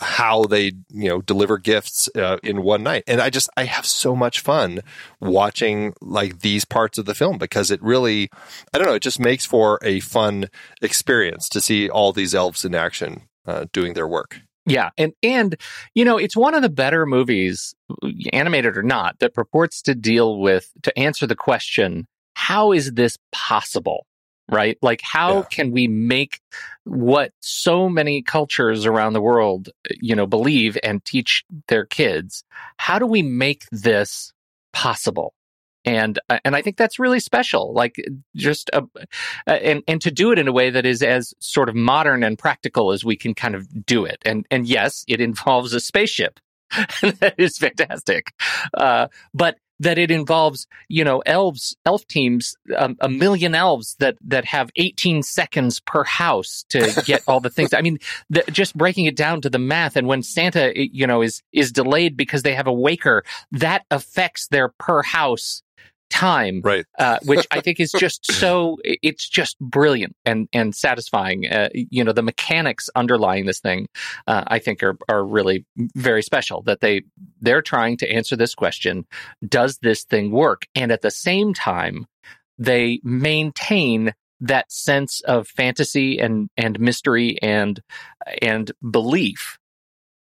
[0.00, 3.04] how they you know deliver gifts uh, in one night.
[3.06, 4.80] And i just i have so much fun
[5.20, 8.30] watching like these parts of the film because it really
[8.72, 10.48] i don't know it just makes for a fun
[10.80, 14.40] experience to see all these elves in action uh, doing their work.
[14.64, 15.56] Yeah, and and
[15.94, 17.74] you know, it's one of the better movies,
[18.32, 23.18] animated or not, that purports to deal with to answer the question, how is this
[23.32, 24.06] possible?
[24.50, 24.76] Right?
[24.82, 25.42] Like how Yeah.
[25.50, 26.40] can we make
[26.84, 32.44] what so many cultures around the world, you know, believe and teach their kids?
[32.76, 34.32] How do we make this
[34.72, 35.32] possible?
[35.84, 37.72] And uh, and I think that's really special.
[37.72, 37.96] Like
[38.36, 38.82] just a,
[39.46, 42.22] uh, and and to do it in a way that is as sort of modern
[42.22, 44.18] and practical as we can kind of do it.
[44.24, 46.38] And and yes, it involves a spaceship.
[47.02, 48.32] that is fantastic.
[48.74, 54.16] Uh, but that it involves, you know, elves, elf teams, um, a million elves that
[54.22, 57.72] that have 18 seconds per house to get all the things.
[57.74, 57.98] I mean,
[58.30, 61.72] the, just breaking it down to the math, and when Santa, you know, is is
[61.72, 65.62] delayed because they have a waker, that affects their per house
[66.12, 71.46] time right uh, which I think is just so it's just brilliant and and satisfying.
[71.50, 73.88] Uh, you know, the mechanics underlying this thing,
[74.26, 75.64] uh, I think, are are really
[75.96, 76.62] very special.
[76.62, 77.02] That they
[77.40, 79.06] they're trying to answer this question:
[79.46, 80.66] Does this thing work?
[80.74, 82.06] And at the same time,
[82.58, 87.80] they maintain that sense of fantasy and and mystery and
[88.40, 89.58] and belief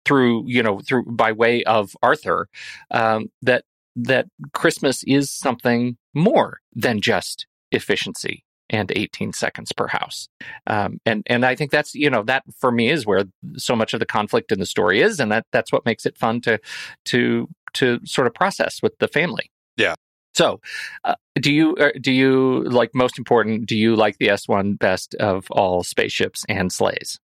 [0.04, 2.48] through you know through by way of Arthur
[2.90, 3.64] um, that
[3.98, 10.28] that Christmas is something more than just efficiency and 18 seconds per house.
[10.66, 13.24] Um, and and I think that's you know that for me is where
[13.56, 16.16] so much of the conflict in the story is, and that that's what makes it
[16.16, 16.58] fun to
[17.06, 19.50] to to sort of process with the family.
[19.76, 19.94] Yeah.
[20.34, 20.60] So,
[21.04, 23.66] uh, do you uh, do you like most important?
[23.66, 27.18] Do you like the S one best of all spaceships and sleighs?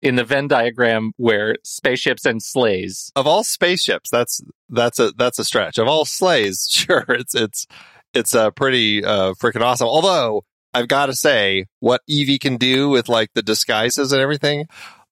[0.00, 5.38] In the Venn diagram, where spaceships and sleighs, Of all spaceships, that's that's a that's
[5.40, 5.78] a stretch.
[5.78, 7.66] Of all sleighs, sure, it's it's
[8.14, 9.88] it's uh, pretty uh, freaking awesome.
[9.88, 14.66] Although I've got to say, what Evie can do with like the disguises and everything,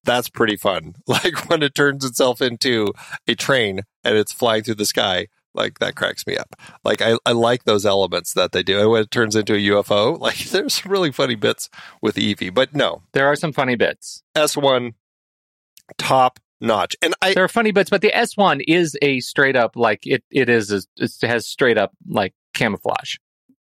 [0.05, 0.95] that's pretty fun.
[1.09, 2.93] Like when it turns itself into
[3.27, 6.55] a train and it's flying through the sky, like that cracks me up.
[6.85, 8.81] Like I, I like those elements that they do.
[8.81, 11.69] And when it turns into a UFO, like there's some really funny bits
[12.01, 12.51] with Evie.
[12.51, 14.23] But no, there are some funny bits.
[14.37, 14.95] S1
[15.99, 16.97] top notch.
[17.03, 20.07] And I There are funny bits, but the S one is a straight up like
[20.07, 20.23] it.
[20.31, 23.17] It is a, it has straight up like camouflage.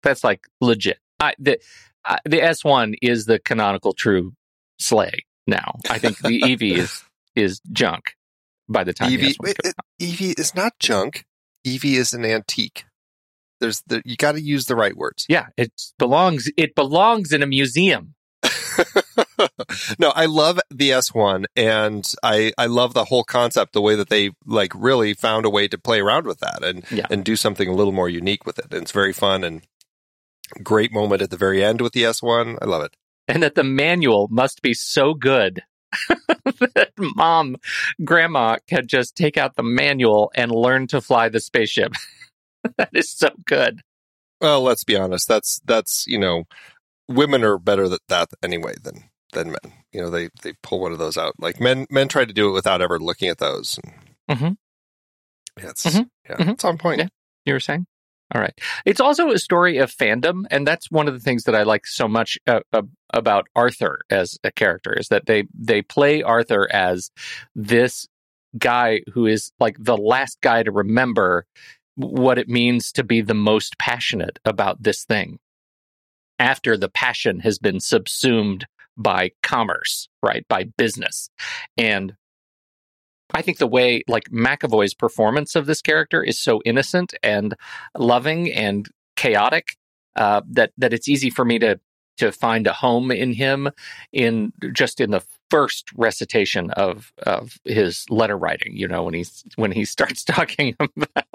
[0.03, 0.99] That's like legit.
[1.20, 1.59] I, the
[2.05, 4.35] I, the S one is the canonical true
[4.79, 5.25] sleigh.
[5.47, 7.03] Now I think the Evie is
[7.35, 8.14] is junk
[8.68, 11.25] by the time the Evie, S1 comes it- Evie is not junk.
[11.64, 12.85] Evie is an antique.
[13.61, 15.24] There's the you got to use the right words.
[15.29, 16.50] Yeah, it belongs.
[16.57, 18.14] It belongs in a museum.
[19.98, 24.09] no, I love the S1 and I I love the whole concept the way that
[24.11, 27.07] they like really found a way to play around with that and Yeah.
[27.11, 28.66] and do something a little more unique with it.
[28.72, 29.62] And it's very fun and
[30.62, 32.59] great moment at the very end with the S1.
[32.61, 32.94] I love it.
[33.29, 35.62] and that the manual must be so good
[36.75, 37.57] that mom,
[38.05, 41.93] grandma could just take out the manual and learn to fly the spaceship.
[42.79, 43.81] that is so good.
[44.40, 45.29] Well, let's be honest.
[45.29, 46.45] That's that's, you know,
[47.09, 49.73] women are better at that anyway than than men.
[49.93, 51.35] You know, they they pull one of those out.
[51.38, 53.79] Like men men try to do it without ever looking at those.
[54.29, 54.57] And, Mhm.
[55.62, 56.09] Yeah, it's Mhm.
[56.29, 56.53] yeah, Mhm.
[56.55, 56.99] it's on point.
[57.01, 57.09] Yeah.
[57.47, 57.87] You were saying?
[58.35, 58.59] All right.
[58.85, 61.87] It's also a story of fandom, and that's one of the things that I like
[61.87, 66.68] so much uh, uh, about Arthur as a character is that they they play Arthur
[66.73, 67.12] as
[67.55, 68.09] this
[68.59, 71.47] guy who is like the last guy to remember
[71.94, 75.38] what it means to be the most passionate about this thing
[76.40, 78.66] after the passion has been subsumed
[78.97, 80.44] by commerce, right?
[80.49, 81.31] By business.
[81.77, 82.14] And
[83.35, 87.55] I think the way like McAvoy's performance of this character is so innocent and
[87.99, 89.77] loving and chaotic
[90.16, 91.81] uh, that that it's easy for me to
[92.16, 93.68] to find a home in him
[94.12, 98.77] in just in the first recitation of of his letter writing.
[98.77, 101.27] You know when he's when he starts talking about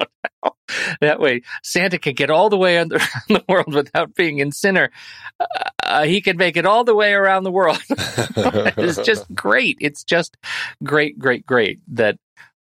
[0.41, 0.55] how
[1.01, 2.91] that way Santa can get all the way around
[3.27, 4.89] the world without being in sinner.
[5.39, 5.69] Uh,
[6.03, 7.81] he can make it all the way around the world.
[7.89, 9.77] it's just great.
[9.79, 10.37] It's just
[10.83, 12.17] great, great, great that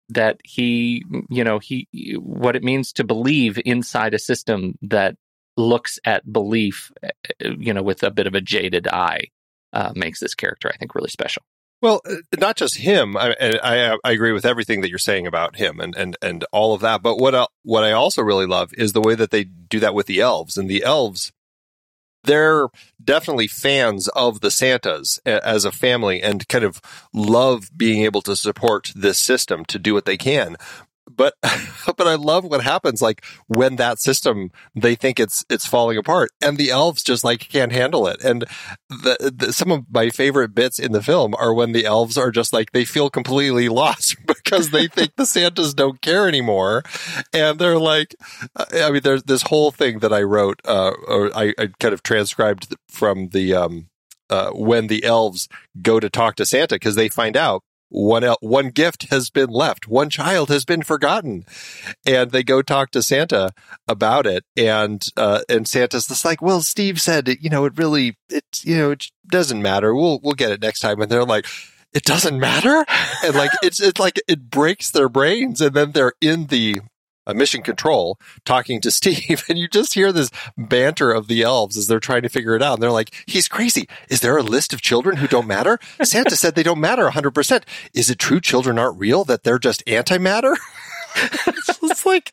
[0.09, 1.87] that he, you know, he
[2.19, 5.15] what it means to believe inside a system that
[5.57, 7.09] looks at belief, uh,
[7.57, 9.25] you know, with a bit of a jaded eye,
[9.73, 11.43] uh, makes this character, I think, really special.
[11.81, 13.15] Well, uh, not just him.
[13.17, 16.73] I, I I agree with everything that you're saying about him and and and all
[16.73, 17.03] of that.
[17.03, 19.93] But what I, what I also really love is the way that they do that
[19.93, 21.31] with the elves and the elves.
[22.27, 22.67] They're
[23.03, 26.81] definitely fans of the Santas as a family and kind of
[27.13, 30.57] love being able to support this system to do what they can.
[31.09, 35.97] But but I love what happens like when that system they think it's it's falling
[35.97, 38.23] apart and the elves just like can't handle it.
[38.23, 38.45] And
[38.89, 42.31] the, the some of my favorite bits in the film are when the elves are
[42.31, 46.83] just like they feel completely lost because they think the Santas don't care anymore,
[47.33, 48.15] and they're like,
[48.73, 52.03] I mean, there's this whole thing that I wrote, uh, or I, I kind of
[52.03, 53.89] transcribed from the um,
[54.29, 55.47] uh, when the elves
[55.81, 59.49] go to talk to Santa because they find out one el- one gift has been
[59.49, 61.45] left, one child has been forgotten,
[62.05, 63.51] and they go talk to Santa
[63.87, 68.17] about it, and uh, and Santa's just like, well, Steve said, you know, it really,
[68.29, 69.95] it you know, it doesn't matter.
[69.95, 71.45] We'll we'll get it next time, and they're like.
[71.93, 72.85] It doesn't matter,
[73.23, 76.81] and like it's it's like it breaks their brains, and then they're in the
[77.27, 81.77] uh, mission control talking to Steve, and you just hear this banter of the elves
[81.77, 82.75] as they're trying to figure it out.
[82.75, 83.87] And they're like, "He's crazy.
[84.09, 85.77] Is there a list of children who don't matter?
[86.01, 87.31] Santa said they don't matter 100.
[87.31, 89.23] percent Is it true children aren't real?
[89.23, 90.55] That they're just antimatter?"
[91.15, 92.31] it's like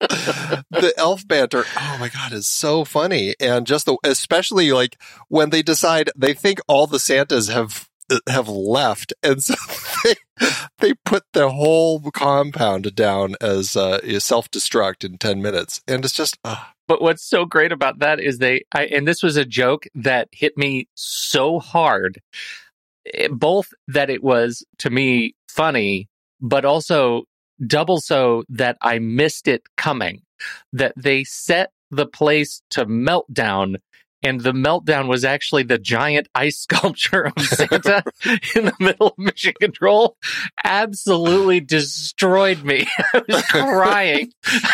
[0.00, 1.64] the elf banter.
[1.78, 6.34] Oh my god, is so funny, and just the especially like when they decide they
[6.34, 7.88] think all the Santas have
[8.28, 9.54] have left, and so
[10.04, 10.14] they
[10.80, 16.14] they put the whole compound down as uh, self destruct in ten minutes, and it's
[16.14, 16.38] just.
[16.44, 19.86] Uh, But what's so great about that is they, I, and this was a joke
[19.94, 22.20] that hit me so hard,
[23.14, 26.08] eh, both that it was to me funny,
[26.40, 27.24] but also
[27.66, 30.22] double so that I missed it coming.
[30.72, 33.76] That they set the place to meltdown
[34.22, 38.02] and the meltdown was actually the giant ice sculpture of Santa
[38.54, 40.16] in the middle of Mission Control,
[40.64, 42.86] absolutely destroyed me.
[43.14, 44.32] I was crying.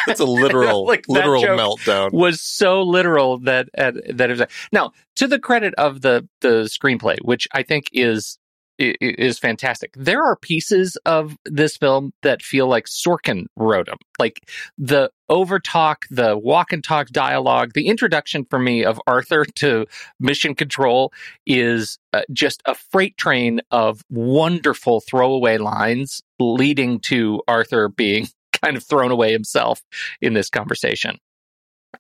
[0.09, 2.13] It's a literal, Like, literal meltdown.
[2.13, 6.65] was so literal that uh, that it was now to the credit of the the
[6.65, 8.39] screenplay, which I think is
[8.79, 9.93] is fantastic.
[9.97, 14.41] There are pieces of this film that feel like Sorkin wrote them, like
[14.77, 17.73] the overtalk, the walk and talk dialogue.
[17.75, 19.87] The introduction for me of Arthur to
[20.21, 21.13] Mission Control
[21.47, 28.29] is uh, just a freight train of wonderful throwaway lines leading to Arthur being
[28.63, 29.83] kind of thrown away himself
[30.21, 31.19] in this conversation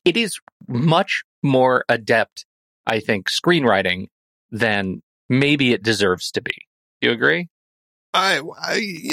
[0.04, 2.46] it is much more adept,
[2.86, 4.06] I think, screenwriting
[4.50, 6.66] than maybe it deserves to be.
[7.00, 7.48] You agree?
[8.14, 8.40] I,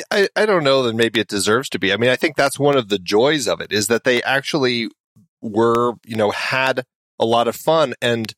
[0.09, 1.91] I I don't know that maybe it deserves to be.
[1.91, 4.89] I mean, I think that's one of the joys of it is that they actually
[5.41, 6.85] were, you know, had
[7.19, 8.33] a lot of fun, and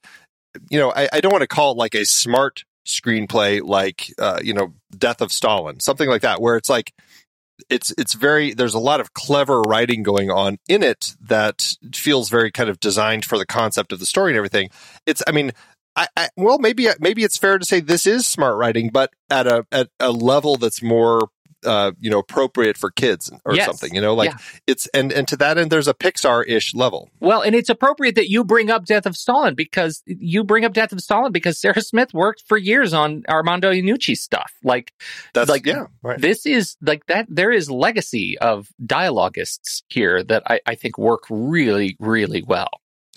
[0.72, 4.40] you know, I, I don't want to call it like a smart screenplay, like uh,
[4.44, 6.94] you know, Death of Stalin, something like that, where it's like
[7.70, 12.30] it's it's very there's a lot of clever writing going on in it that feels
[12.30, 14.70] very kind of designed for the concept of the story and everything.
[15.06, 15.52] It's I mean
[15.96, 19.48] I, I well maybe maybe it's fair to say this is smart writing, but at
[19.48, 21.30] a at a level that's more
[21.66, 23.66] uh, you know appropriate for kids or Yes.
[23.66, 23.96] something.
[23.96, 24.38] You know, like Yeah.
[24.68, 27.10] it's and and to that end, there's a Pixar ish level.
[27.20, 30.74] Well, and it's appropriate that you bring up Death of Stalin because you bring up
[30.74, 34.52] Death of Stalin because Sarah Smith worked for years on Armando Iannucci stuff.
[34.64, 34.94] Like
[35.34, 36.22] That's Like, yeah, right.
[36.22, 37.26] this is like that.
[37.30, 42.70] There is legacy of dialogists here that I, I think work really, really well.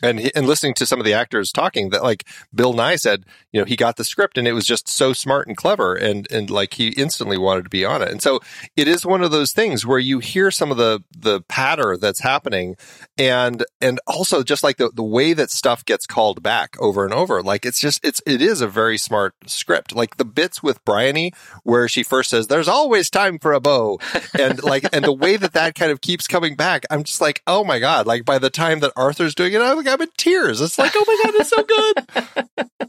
[0.03, 3.25] And he, and listening to some of the actors talking that like Bill Nighy said,
[3.53, 6.31] you know, he got the script and it was just so smart and clever and
[6.31, 8.09] and like he instantly wanted to be on it.
[8.09, 8.41] And so
[8.77, 12.21] it is one of those things where you hear some of the the patter that's
[12.21, 12.77] happening
[13.17, 17.13] and and also just like the the way that stuff gets called back over and
[17.13, 17.43] over.
[17.43, 19.95] Like it's just it's it is a very smart script.
[19.95, 21.33] Like the bits with Bryony
[21.65, 23.99] where she first says there's always time for a bow
[24.39, 27.43] and like and the way that that kind of keeps coming back, I'm just like,
[27.47, 30.09] "Oh my god, like by the time that Arthur's doing it, I'm like I'm in
[30.17, 30.61] tears.
[30.61, 32.79] It's like, "Oh my god, it's so good."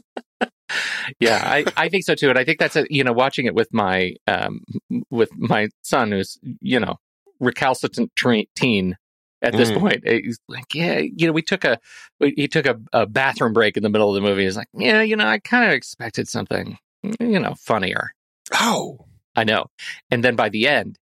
[1.18, 3.54] Yeah, I, I think so too, and I think that's a you know watching it
[3.56, 4.62] with my um
[5.10, 6.96] with my son who's you know
[7.40, 8.96] recalcitrant teen
[9.42, 9.80] at this Mm.
[9.80, 10.06] point.
[10.08, 11.80] He's like, yeah, you know, we took a
[12.20, 14.44] we, he took a, a bathroom break in the middle of the movie.
[14.44, 16.78] He's like, yeah, you know, I kind of expected something
[17.18, 18.12] you know funnier.
[18.54, 19.06] Oh.
[19.34, 19.66] I know,
[20.10, 20.98] and then by the end.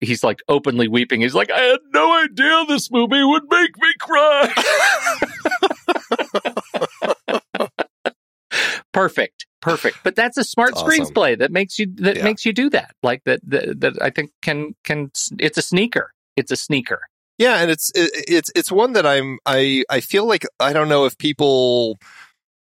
[0.00, 1.22] He's like openly weeping.
[1.22, 4.46] He's like, I had no idea this movie would make me cry.
[8.92, 9.46] perfect.
[9.60, 9.98] Perfect.
[10.04, 10.88] But that's a smart awesome.
[10.88, 12.24] screenplay that makes you that Yeah.
[12.24, 12.94] makes you do that.
[13.02, 16.12] Like that, that that i think can can it's a sneaker.
[16.36, 17.00] It's a sneaker.
[17.38, 20.88] Yeah, and it's it, it's it's one that I'm I I feel like I don't
[20.88, 21.98] know if people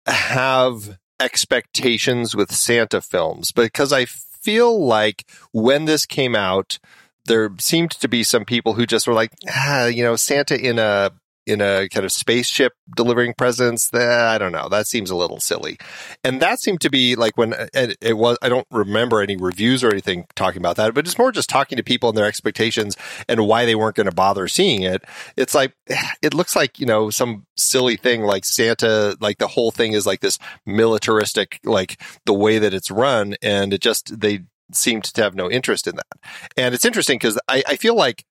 [0.07, 6.79] have expectations with Santa films because I feel like when this came out
[7.27, 10.79] there seemed to be some people who just were like ah, you know Santa in
[10.79, 11.11] a
[11.49, 15.41] in a kind of spaceship delivering presents that I don't know that seems a little
[15.41, 15.79] silly
[16.23, 19.37] and that seemed to be like when uh, and it was I don't remember any
[19.37, 22.27] reviews or anything talking about that but it's more just talking to people and their
[22.27, 22.97] expectations
[23.29, 25.05] and why they weren't going to bother seeing it.
[25.37, 25.73] It's like
[26.23, 30.07] it looks like you know some silly thing like Santa, like the whole thing is
[30.07, 35.23] like this militaristic, like the way that it's run, and it just they seemed to
[35.23, 36.31] have no interest in that.
[36.57, 38.25] And it's interesting because I, I feel like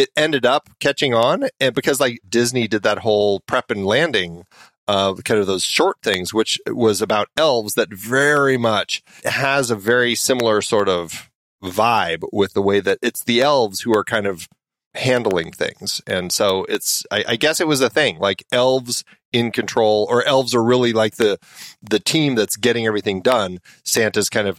[0.00, 4.44] it ended up catching on, and because like Disney did that whole prep and landing.
[4.88, 9.76] Uh, kind of those short things, which was about elves, that very much has a
[9.76, 11.30] very similar sort of
[11.62, 14.48] vibe with the way that it's the elves who are kind of
[14.94, 16.00] handling things.
[16.08, 20.24] And so it's, I, I guess it was a thing like elves in control or
[20.24, 21.38] elves are really like the,
[21.80, 23.58] the team that's getting everything done.
[23.84, 24.58] Santa's kind of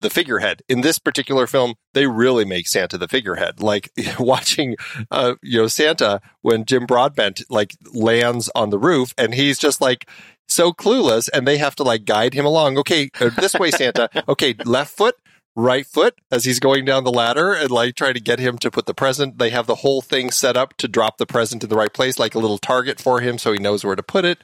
[0.00, 1.74] the figurehead in this particular film.
[1.94, 3.60] They really make Santa the figurehead.
[3.60, 4.76] Like watching,
[5.10, 9.80] uh, you know, Santa when Jim Broadbent like lands on the roof and he's just
[9.80, 10.08] like,
[10.50, 12.78] so clueless and they have to like guide him along.
[12.78, 14.08] Okay, uh, this way, Santa.
[14.28, 15.14] Okay, left foot,
[15.56, 18.70] right foot as he's going down the ladder and like trying to get him to
[18.70, 19.38] put the present.
[19.38, 22.18] They have the whole thing set up to drop the present in the right place,
[22.18, 24.38] like a little target for him so he knows where to put it.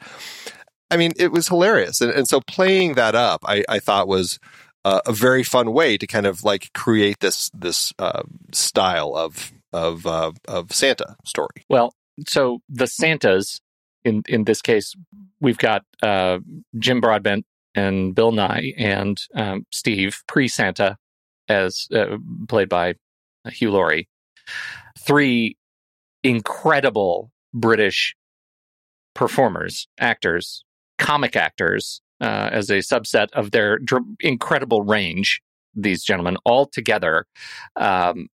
[0.91, 2.01] I mean, it was hilarious.
[2.01, 4.39] And, and so playing that up, I, I thought was
[4.85, 8.23] uh, a very fun way to kind of like create this, this uh,
[8.53, 11.65] style of, of, uh, of Santa story.
[11.69, 11.95] well
[12.29, 13.61] so the santas
[14.05, 14.95] in in this case
[15.41, 16.39] we've got uh
[16.79, 20.97] jim broadbent and bill nighy and um, steve pre-santa
[21.49, 22.17] as uh,
[22.49, 22.95] played by
[23.49, 24.09] hugh laurie
[24.99, 25.57] three
[26.23, 28.15] incredible british
[29.15, 30.65] performers actors
[30.99, 35.41] comic actors uh, as a subset of their dr- incredible range.
[35.75, 37.27] These gentlemen all together,
[37.75, 38.29] um,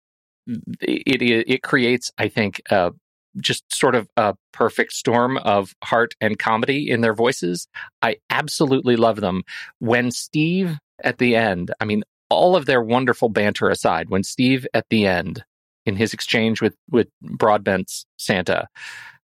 [0.81, 2.91] it, it it creates, I think, uh,
[3.39, 7.67] just sort of a perfect storm of heart and comedy in their voices.
[8.01, 9.43] I absolutely love them.
[9.79, 14.67] When Steve at the end, I mean, all of their wonderful banter aside, when Steve
[14.73, 15.43] at the end,
[15.85, 18.67] in his exchange with with Broadbent's Santa,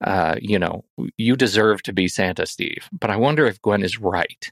[0.01, 0.83] uh, you know,
[1.17, 2.89] you deserve to be Santa, Steve.
[2.91, 4.51] But I wonder if Gwen is right.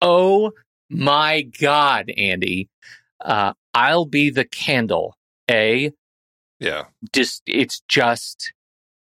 [0.00, 0.52] Oh
[0.90, 2.68] my God, Andy.
[3.24, 5.16] Uh, I'll be the candle.
[5.50, 5.92] A,
[6.60, 6.84] Yeah.
[7.12, 8.52] just it's just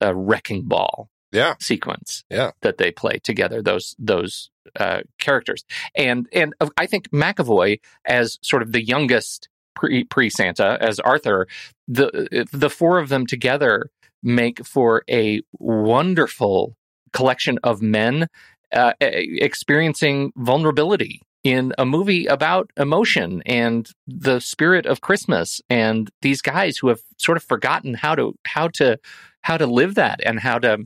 [0.00, 1.54] a wrecking ball Yeah.
[1.61, 2.52] sequence Yeah.
[2.62, 8.38] that they play together those those uh, characters and and uh, I think McAvoy as
[8.42, 11.48] sort of the youngest pre pre Santa as Arthur
[11.88, 13.90] the the four of them together
[14.23, 16.77] make for a wonderful
[17.12, 18.27] collection of men
[18.73, 26.43] uh, experiencing vulnerability in a movie about emotion and the spirit of Christmas and these
[26.43, 28.99] guys who have sort of forgotten how to how to
[29.43, 30.79] how to live that and how to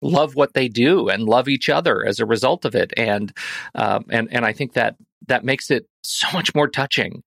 [0.00, 2.92] love what they do and love each other as a result of it.
[2.96, 3.32] And
[3.74, 4.96] um, and and I think that
[5.28, 7.22] that makes it so much more touching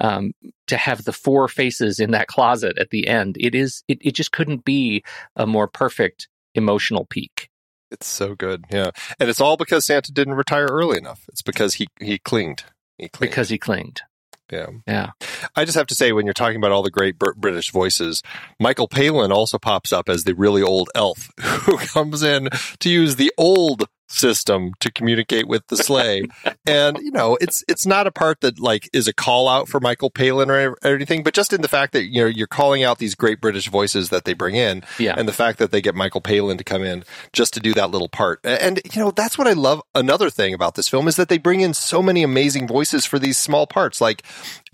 [0.00, 0.32] um,
[0.66, 4.14] to have the four faces in that closet at the end it is it, it
[4.14, 5.02] just couldn't be
[5.36, 7.48] a more perfect emotional peak
[7.90, 8.64] It's so good.
[8.70, 8.90] Yeah.
[9.18, 11.24] And it's all because Santa didn't retire early enough.
[11.28, 12.64] It's because he, he clinged.
[12.98, 13.30] He clinged.
[13.30, 14.02] because he clinged
[14.50, 14.66] yeah.
[14.86, 15.10] yeah
[15.56, 18.22] I just have to say, when you're talking about all the great Br- British voices,
[18.58, 22.48] Michael Palin also pops up as the really old elf who comes in
[22.80, 26.24] to use the old system to communicate with the sleigh.
[26.66, 29.80] and you know, it's it's not a part that like is a call out for
[29.80, 32.82] Michael Palin or, or anything, but just in the fact that you know you're calling
[32.82, 35.14] out these great British voices that they bring in, Yeah.
[35.16, 37.90] and the fact that they get Michael Palin to come in just to do that
[37.90, 38.40] little part.
[38.44, 39.80] And you know, that's what I love.
[39.94, 43.18] Another thing about this film is that they bring in so many amazing voices for
[43.18, 44.22] these small parts, like.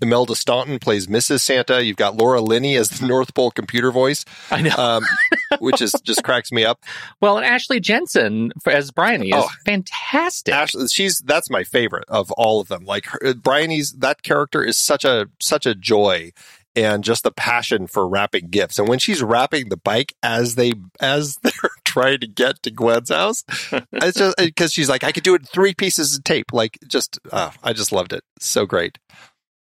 [0.01, 1.41] Imelda Staunton plays Mrs.
[1.41, 1.83] Santa.
[1.83, 5.03] You've got Laura Linney as the North Pole computer voice, I know um,
[5.59, 6.83] which is just cracks me up.
[7.21, 9.49] well and Ashley Jensen as Bryony is Oh.
[9.65, 12.85] fantastic Ashley, she's that's my favorite of all of them.
[12.85, 16.31] Like her, Bryony's that character is such a such a joy
[16.75, 18.77] and just the passion for wrapping gifts.
[18.77, 21.51] And when she's wrapping the bike as they as they're
[21.85, 23.43] trying to get to Gwen's house,
[23.91, 26.53] it's just because she's like, I could do it in three pieces of tape.
[26.53, 28.23] Like just, uh, I just loved it.
[28.39, 28.99] So great.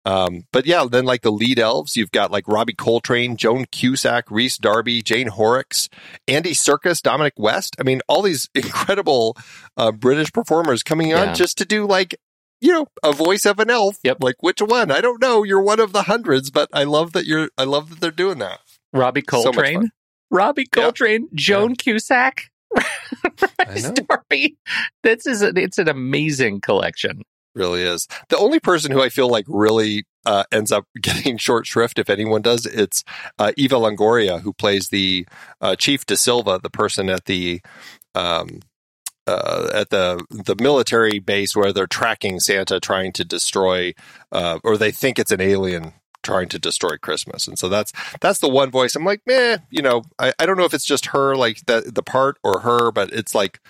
[0.05, 4.31] Um, but yeah, then like the lead elves, you've got like Robbie Coltrane, Joan Cusack,
[4.31, 5.89] Rhys Darby, Jane Horrocks,
[6.29, 7.75] Andy Serkis, Dominic West.
[7.81, 9.37] I mean, all these incredible
[9.77, 11.33] uh, British performers coming on Yeah.
[11.35, 12.15] just to do like,
[12.61, 13.99] you know, a voice of an elf.
[14.05, 14.19] Yep.
[14.21, 14.91] Like which one?
[14.91, 15.43] I don't know.
[15.43, 17.49] You're one of the hundreds, but I love that you're.
[17.59, 18.61] I love that they're doing that.
[18.93, 19.91] Robbie So Coltrane fun.
[20.31, 20.83] Robbie Yeah.
[20.83, 23.93] Coltrane Joan Cusack I know.
[24.09, 24.57] Darby
[25.03, 27.23] this is a, it's an amazing collection
[27.55, 28.07] really is.
[28.29, 32.11] The only person who I feel like really uh, ends up getting short shrift, if
[32.11, 33.05] anyone does, it's
[33.39, 35.27] uh, Eva Longoria, who plays the
[35.61, 37.61] uh, Chief De Silva, the person at the
[38.15, 38.61] um,
[39.27, 43.95] uh, at the the military base where they're tracking Santa, trying to destroy,
[44.33, 48.41] uh, or they think it's an alien trying to destroy Christmas, and so that's that's
[48.41, 48.95] the one voice.
[48.95, 51.91] I'm like, meh, you know, I, I don't know if it's just her, like the
[51.93, 53.61] the part, or her, but it's like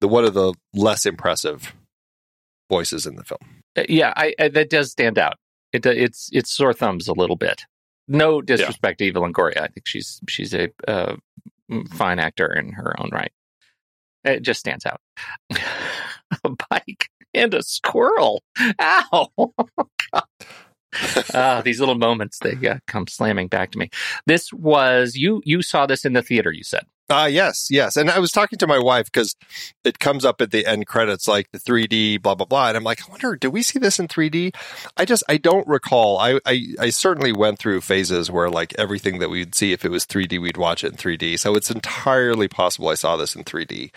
[0.00, 1.74] the one of the less impressive
[2.76, 3.40] voices in the film.
[3.76, 5.36] Uh, yeah I, I that does stand out
[5.72, 7.64] it it's it's sore thumbs a little bit
[8.08, 11.16] no disrespect to Eva Longoria I think she's she's a uh,
[11.90, 13.32] fine actor in her own right
[14.24, 15.00] it just stands out
[15.50, 18.42] a bike and a squirrel
[18.80, 19.28] ow
[21.34, 23.90] Ah, these little moments they uh, come slamming back to me.
[24.26, 25.42] This was you.
[25.44, 26.52] You saw this in the theater.
[26.52, 26.84] You said.
[27.10, 27.98] Ah, yes, yes.
[27.98, 29.36] And I was talking to my wife because
[29.84, 32.68] it comes up at the end credits, like the 3D, blah, blah, blah.
[32.68, 34.54] And I'm like, I wonder, do we see this in 3D?
[34.96, 36.16] I just, I don't recall.
[36.18, 39.90] I, I, I certainly went through phases where like everything that we'd see, if it
[39.90, 41.38] was 3D, we'd watch it in 3D.
[41.38, 43.90] So it's entirely possible I saw this in 3D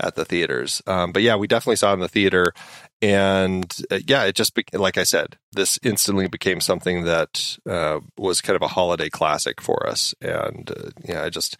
[0.00, 0.80] at the theaters.
[0.86, 2.54] Um, but yeah, we definitely saw it in the theater.
[3.02, 8.00] And uh, yeah, it just, be- like I said, this instantly became something that uh,
[8.16, 10.14] was kind of a holiday classic for us.
[10.22, 11.58] And uh, yeah, I just,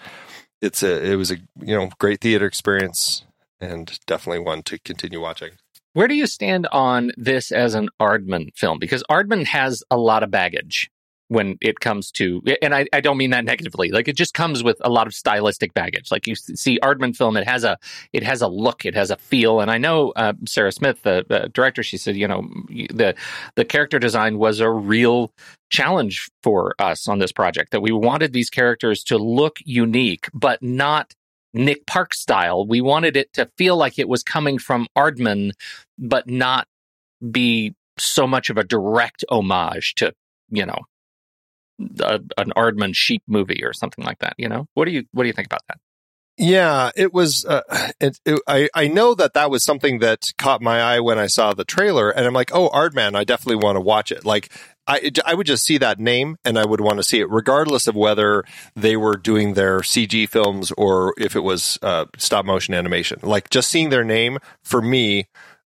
[0.61, 3.25] it's a it was a you know great theater experience
[3.61, 5.53] and definitely one to continue watching.
[5.93, 8.79] Where do you stand on this as an Aardman film?
[8.79, 10.91] Because Aardman has a lot of baggage
[11.29, 13.91] when it comes to, and I, I don't mean that negatively.
[13.91, 16.11] Like it just comes with a lot of stylistic baggage.
[16.11, 17.79] Like you see Aardman film, it has a
[18.13, 19.61] it has a look, it has a feel.
[19.61, 23.15] And I know uh, Sarah Smith, the, the director, she said, you know, the
[23.57, 25.33] the character design was a real
[25.71, 27.73] challenge for us on this project.
[27.73, 31.13] That we wanted these characters to look unique, but not
[31.53, 32.67] Nick Park style.
[32.67, 35.53] We wanted it to feel like it was coming from Aardman,
[35.99, 36.69] but not
[37.31, 40.13] be so much of a direct homage to,
[40.51, 40.85] you know,
[42.01, 44.35] a, an Aardman sheep movie or something like that.
[44.39, 45.79] You know, what do you what do you think about that?
[46.39, 47.45] Yeah, it was.
[47.45, 47.63] Uh,
[48.01, 51.27] it, it, I I know that that was something that caught my eye when I
[51.27, 54.25] saw the trailer, and I'm like, oh, Aardman, I definitely want to watch it.
[54.25, 54.53] Like,
[54.87, 57.87] I I would just see that name, and I would want to see it, regardless
[57.87, 62.75] of whether they were doing their CG films or if it was uh, stop motion
[62.75, 63.19] animation.
[63.23, 65.29] Like, just seeing their name for me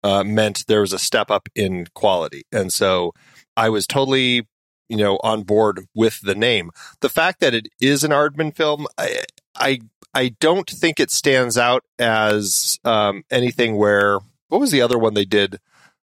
[0.04, 3.12] uh, meant there was a step up in quality, and so
[3.56, 4.46] I was totally
[4.92, 6.70] you know on board with the name.
[7.00, 9.24] The fact that it is an Aardman film, I
[9.56, 9.80] I
[10.14, 14.18] I don't think it stands out as um, anything where
[14.48, 15.58] what was the other one they did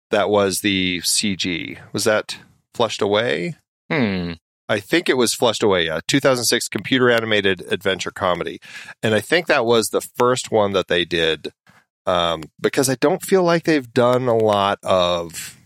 [0.10, 1.78] that was the CG?
[1.92, 2.38] Was that
[2.74, 3.56] Flushed Away?
[3.92, 4.34] Hmm.
[4.70, 6.00] I think it was Flushed Away, yeah.
[6.08, 8.60] 2006 computer animated adventure comedy.
[9.04, 11.52] And I think that was the first one that they did
[12.06, 15.58] um, because I don't feel like they've done a lot of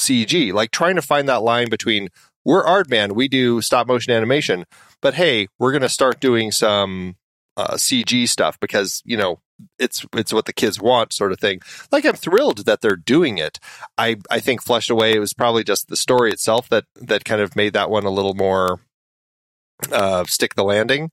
[0.00, 0.52] CG.
[0.52, 2.08] Like trying to find that line between
[2.44, 4.64] we're Aardman, we do stop motion animation,
[5.00, 7.16] but hey, we're going to start doing some
[7.56, 9.40] uh, CG stuff because you know
[9.78, 11.60] it's it's what the kids want, sort of thing.
[11.90, 13.58] Like I'm thrilled that they're doing it.
[13.98, 17.40] I I think Flushed Away it was probably just the story itself that that kind
[17.40, 18.80] of made that one a little more
[19.90, 21.10] uh, stick the landing.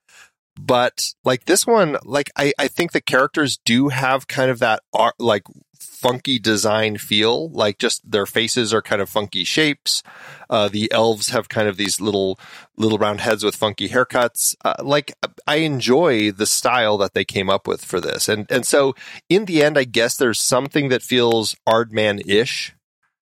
[0.61, 4.81] But like this one, like I I think the characters do have kind of that
[4.93, 5.43] art like
[5.79, 7.49] funky design feel.
[7.49, 10.03] Like just their faces are kind of funky shapes.
[10.49, 12.37] Uh, the elves have kind of these little
[12.75, 14.55] little round heads with funky haircuts.
[14.65, 15.13] Uh, like
[15.47, 18.95] I enjoy the style that they came up with for this, and and so
[19.29, 22.75] in the end, I guess there's something that feels Aardman ish.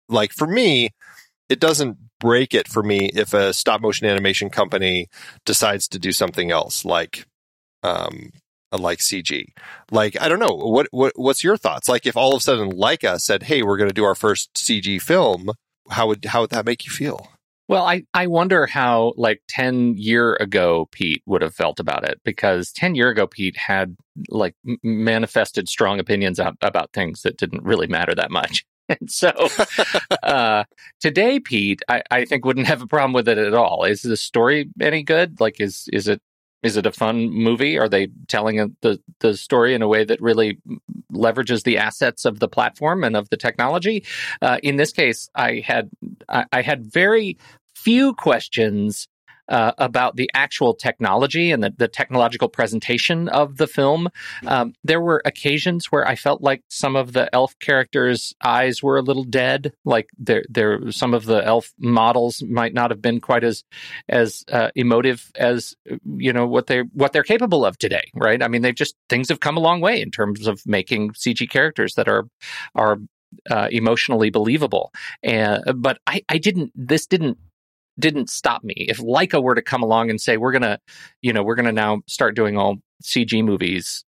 [0.09, 0.91] Like for me,
[1.49, 5.09] it doesn't break it for me if a stop motion animation company
[5.45, 7.27] decides to do something else, like
[7.83, 8.31] um,
[8.73, 9.47] like CG.
[9.91, 11.89] Like I don't know what what what's your thoughts?
[11.89, 14.55] Like if all of a sudden Laika said, "Hey, we're going to do our first
[14.55, 15.51] CG film,"
[15.91, 17.29] how would how would that make you feel?
[17.71, 22.21] Well, I, I wonder how like 10 year ago Pete would have felt about it
[22.25, 23.97] because 10 year ago Pete had
[24.29, 28.65] like manifested strong opinions out, about things that didn't really matter that much.
[28.91, 29.31] And so
[30.23, 30.65] uh,
[31.01, 33.85] today, Pete, I, I think wouldn't have a problem with it at all.
[33.85, 35.41] Is the story any good?
[35.41, 36.21] Like, is is it
[36.63, 37.79] is it a fun movie?
[37.79, 40.59] Are they telling the the story in a way that really
[41.13, 44.05] leverages the assets of the platform and of the technology?
[44.43, 45.91] Uh, in this case, I had
[46.29, 47.39] I, I had very
[47.75, 49.09] few questions
[49.51, 54.09] uh, about the actual technology and the, the, technological presentation of the film.
[54.47, 58.97] Um, there were occasions where I felt like some of the elf characters' eyes were
[58.97, 59.73] a little dead.
[59.85, 63.65] Like there, there, some of the elf models might not have been quite as
[64.09, 65.75] as uh, emotive as
[66.05, 68.09] you know what they what they're capable of today.
[68.15, 68.41] Right?
[68.43, 71.51] I mean, they've just things have come a long way in terms of making CG
[71.51, 72.29] characters that are
[72.77, 72.99] are
[73.51, 74.93] uh, emotionally believable.
[75.23, 76.73] And but I, I didn't.
[76.75, 77.39] This didn't
[77.99, 78.75] didn't stop me.
[78.77, 80.79] If Laika were to come along and say, we're to,
[81.23, 84.05] you know, we're to now start doing all CG movies,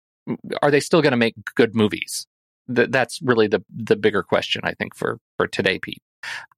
[0.63, 2.27] are they still to make good movies?
[2.75, 6.03] Th- that's really the, the bigger question, I think, for, for today, Pete.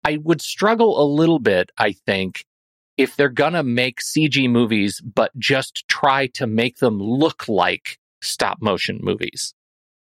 [0.04, 2.44] I would struggle a little bit, I think,
[2.96, 8.60] if they're to make CG movies, but just try to make them look like stop
[8.60, 9.54] motion movies.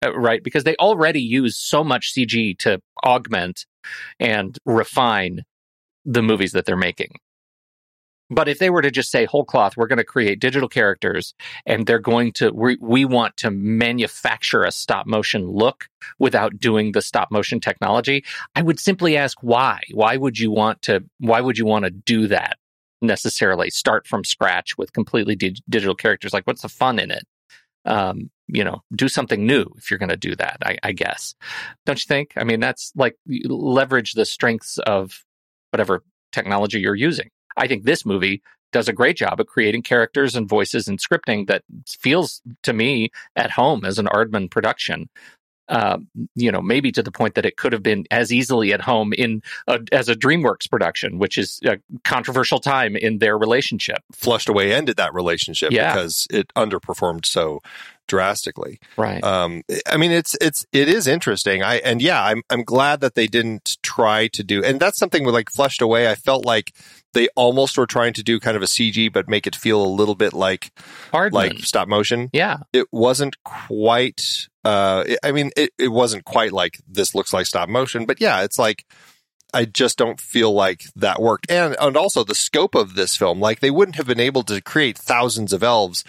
[0.06, 0.44] Uh, right?
[0.44, 3.66] Because they already use so much CG to augment
[4.20, 5.44] and refine
[6.08, 7.12] the movies that they're making.
[8.30, 11.34] But if they were to just say whole cloth, we're going to create digital characters
[11.66, 15.88] and they're going to, we, we want to manufacture a stop motion look
[16.20, 19.82] without doing the stop motion technology, I would simply ask why?
[19.94, 22.58] Why would you want to, why would you want to do that
[23.02, 23.70] necessarily?
[23.70, 26.34] Start from scratch with completely di- digital characters.
[26.34, 27.24] Like, what's the fun in it?
[27.86, 31.34] Um, you know, do something new if you're going to do that, I, I guess.
[31.86, 32.34] Don't you think?
[32.36, 35.24] I mean, that's like leverage the strengths of
[35.72, 37.30] whatever technology you're using.
[37.56, 38.42] I think this movie
[38.72, 43.10] does a great job of creating characters and voices and scripting that feels to me
[43.36, 45.10] at home as an Aardman production.
[45.70, 45.98] Uh,
[46.34, 49.12] you know, maybe to the point that it could have been as easily at home
[49.12, 53.98] in a, as a DreamWorks production, which is a controversial time in their relationship.
[54.14, 55.94] Flushed Away ended that relationship yeah.
[55.94, 57.60] because it underperformed so
[58.08, 58.80] drastically.
[58.98, 59.24] Right.
[59.24, 61.64] Um, I mean, it's it's it is interesting.
[61.64, 65.24] I and yeah, I'm I'm glad that they didn't try to do, and that's something
[65.26, 66.10] with like Flushed Away.
[66.10, 66.74] I felt like
[67.14, 69.88] they almost were trying to do kind of a CG, but make it feel a
[69.88, 70.72] little bit like
[71.12, 71.34] Aardman.
[71.34, 72.30] like stop motion.
[72.34, 72.58] Yeah.
[72.74, 74.48] It wasn't quite.
[74.64, 78.44] Uh, I mean, it, it wasn't quite like this looks like stop motion, but yeah,
[78.44, 78.86] it's like
[79.58, 81.50] I just don't feel like that worked.
[81.50, 84.62] And and also the scope of this film, like they wouldn't have been able to
[84.62, 86.04] create thousands of elves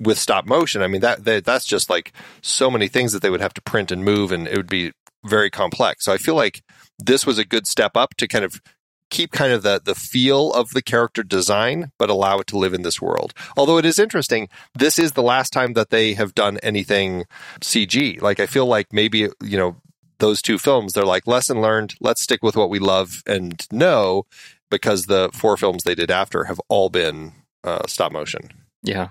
[0.00, 0.82] with stop motion.
[0.82, 3.62] I mean that, that that's just like so many things that they would have to
[3.62, 4.92] print and move, and it would be
[5.24, 6.04] very complex.
[6.04, 6.62] So I feel like
[6.96, 8.62] this was a good step up to kind of
[9.10, 12.72] keep kind of the the feel of the character design, but allow it to live
[12.72, 13.34] in this world.
[13.56, 17.24] Although it is interesting, this is the last time that they have done anything
[17.60, 18.22] CG.
[18.22, 19.76] Like I feel like maybe you know
[20.18, 21.94] those two films, they're like lesson learned.
[22.00, 24.24] Let's stick with what we love and know,
[24.70, 27.32] because the four films they did after have all been
[27.64, 28.48] uh, stop motion.
[28.82, 29.08] Yeah.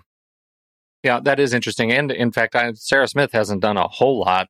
[1.03, 1.91] Yeah, that is interesting.
[1.91, 4.47] And in fact, I, Sarah Smith hasn't done a whole lot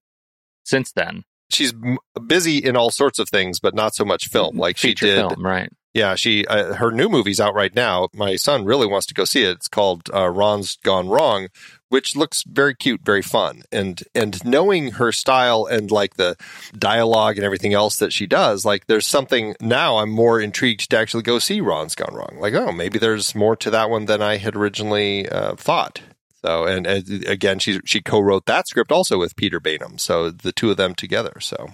[0.65, 1.23] since then.
[1.49, 1.97] She's m-
[2.27, 4.57] busy in all sorts of things, but not so much film.
[4.57, 5.69] Like she did film, right?
[5.93, 8.07] Yeah, she uh, her new movie's out right now.
[8.13, 9.51] My son really wants to go see it.
[9.51, 11.49] It's called uh, Ron's Gone Wrong,
[11.91, 13.63] which looks very cute, very fun.
[13.69, 16.37] And and knowing her style and like the
[16.73, 20.97] dialogue and everything else that she does, like there's something now I'm more intrigued to
[20.97, 22.37] actually go see Ron's Gone Wrong.
[22.39, 26.01] Like, oh, maybe there's more to that one than I had originally uh, thought.
[26.45, 29.99] So, and, and again, she she co-wrote that script also with Peter Baynham.
[29.99, 31.41] So the two of them together.
[31.41, 31.67] So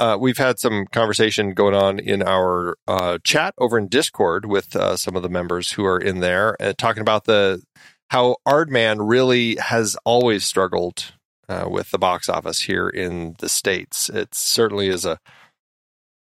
[0.00, 4.74] uh, we've had some conversation going on in our uh, chat over in Discord with
[4.74, 7.62] uh, some of the members who are in there, uh, talking about the
[8.10, 11.12] how Aardman really has always struggled
[11.48, 14.08] uh, with the box office here in the states.
[14.08, 15.18] It certainly is a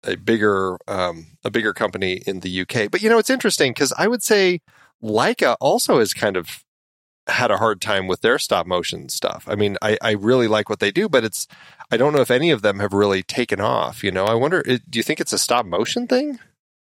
[0.03, 2.89] a bigger um, a bigger company in the UK.
[2.89, 4.61] But you know, it's interesting because I would say
[5.03, 6.63] Laika also has kind of
[7.27, 9.45] had a hard time with their stop motion stuff.
[9.47, 11.47] I mean, I, I really like what they do, but it's
[11.91, 14.03] I don't know if any of them have really taken off.
[14.03, 14.63] You know, I wonder.
[14.63, 16.39] Do you think it's a stop motion thing?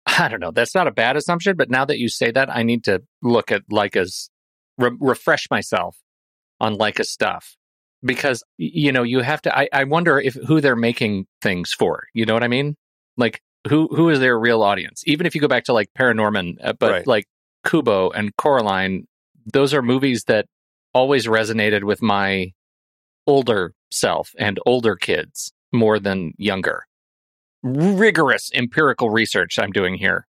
[0.06, 0.52] I don't know.
[0.52, 3.52] That's not a bad assumption, but now that you say that, I need to look
[3.52, 4.30] at Laika's,
[4.78, 5.98] re- refresh myself
[6.60, 7.56] on Laika stuff
[8.02, 9.56] because you know you have to.
[9.56, 12.04] I, I wonder if who they're making things for.
[12.14, 12.76] You know what I mean?
[13.16, 15.02] Like who who is their real audience?
[15.06, 17.06] Even if you go back to like Paranorman, uh, but Right.
[17.06, 17.24] like
[17.66, 19.06] Kubo and Coraline,
[19.52, 20.46] those are movies that
[20.94, 22.52] always resonated with my
[23.26, 26.84] older self and older kids more than younger.
[27.64, 30.27] Rigorous empirical research I'm doing here.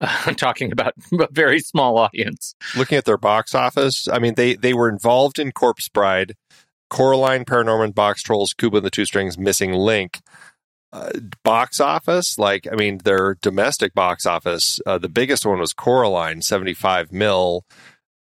[0.00, 2.54] I'm talking about a very small audience.
[2.76, 6.34] Looking at their box office, I mean, they they were involved in Corpse Bride,
[6.90, 10.20] Coraline, Paranorman, Box Trolls, Kubo and the Two Strings, Missing Link.
[10.92, 11.10] Uh,
[11.42, 16.42] box office, like I mean, their domestic box office, uh, the biggest one was Coraline,
[16.42, 17.64] seventy five mil.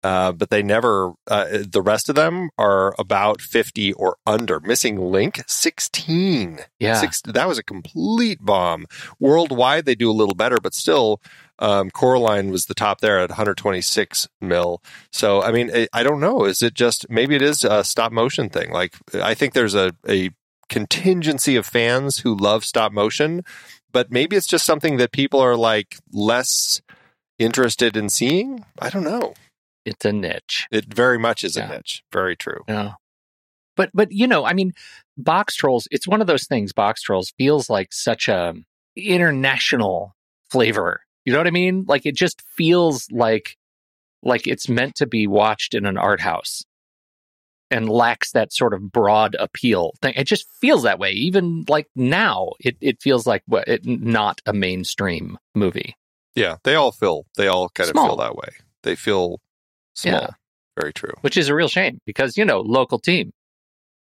[0.02, 1.12] Uh, but they never.
[1.26, 4.60] Uh, the rest of them are about fifty or under.
[4.60, 6.60] Missing Link, sixteen.
[6.78, 7.00] Yeah.
[7.00, 8.84] Six, that was a complete bomb.
[9.18, 11.22] Worldwide, they do a little better, but still,
[11.58, 14.82] um, Coraline was the top there at 126 mil.
[15.12, 16.44] So, I mean, I, I don't know.
[16.44, 18.70] Is it just maybe it is a stop motion thing?
[18.72, 20.30] Like, I think there's a, a
[20.68, 23.42] contingency of fans who love stop motion,
[23.92, 26.80] but maybe it's just something that people are like less
[27.38, 28.64] interested in seeing.
[28.80, 29.34] I don't know.
[29.84, 30.66] It's a niche.
[30.72, 31.70] It very much is Yeah.
[31.70, 32.02] a niche.
[32.12, 32.64] Very true.
[32.68, 32.94] Yeah.
[33.76, 34.72] But but you know, I mean,
[35.20, 38.54] Boxtrolls, it's one of those things, Boxtrolls feels like such a
[38.96, 40.14] international
[40.50, 41.00] flavor.
[41.24, 41.84] You know what I mean?
[41.86, 43.56] Like it just feels like
[44.22, 46.64] like it's meant to be watched in an art house
[47.70, 50.14] and lacks that sort of broad appeal thing.
[50.16, 51.12] It just feels that way.
[51.12, 55.96] Even like now, it, it feels like what it not a mainstream movie.
[56.34, 58.48] Yeah, they all feel they all kind of feel that way.
[58.82, 59.40] They feel
[59.94, 60.12] small.
[60.14, 60.30] Yeah.
[60.78, 61.12] Very true.
[61.20, 63.32] Which is a real shame because, you know, local team.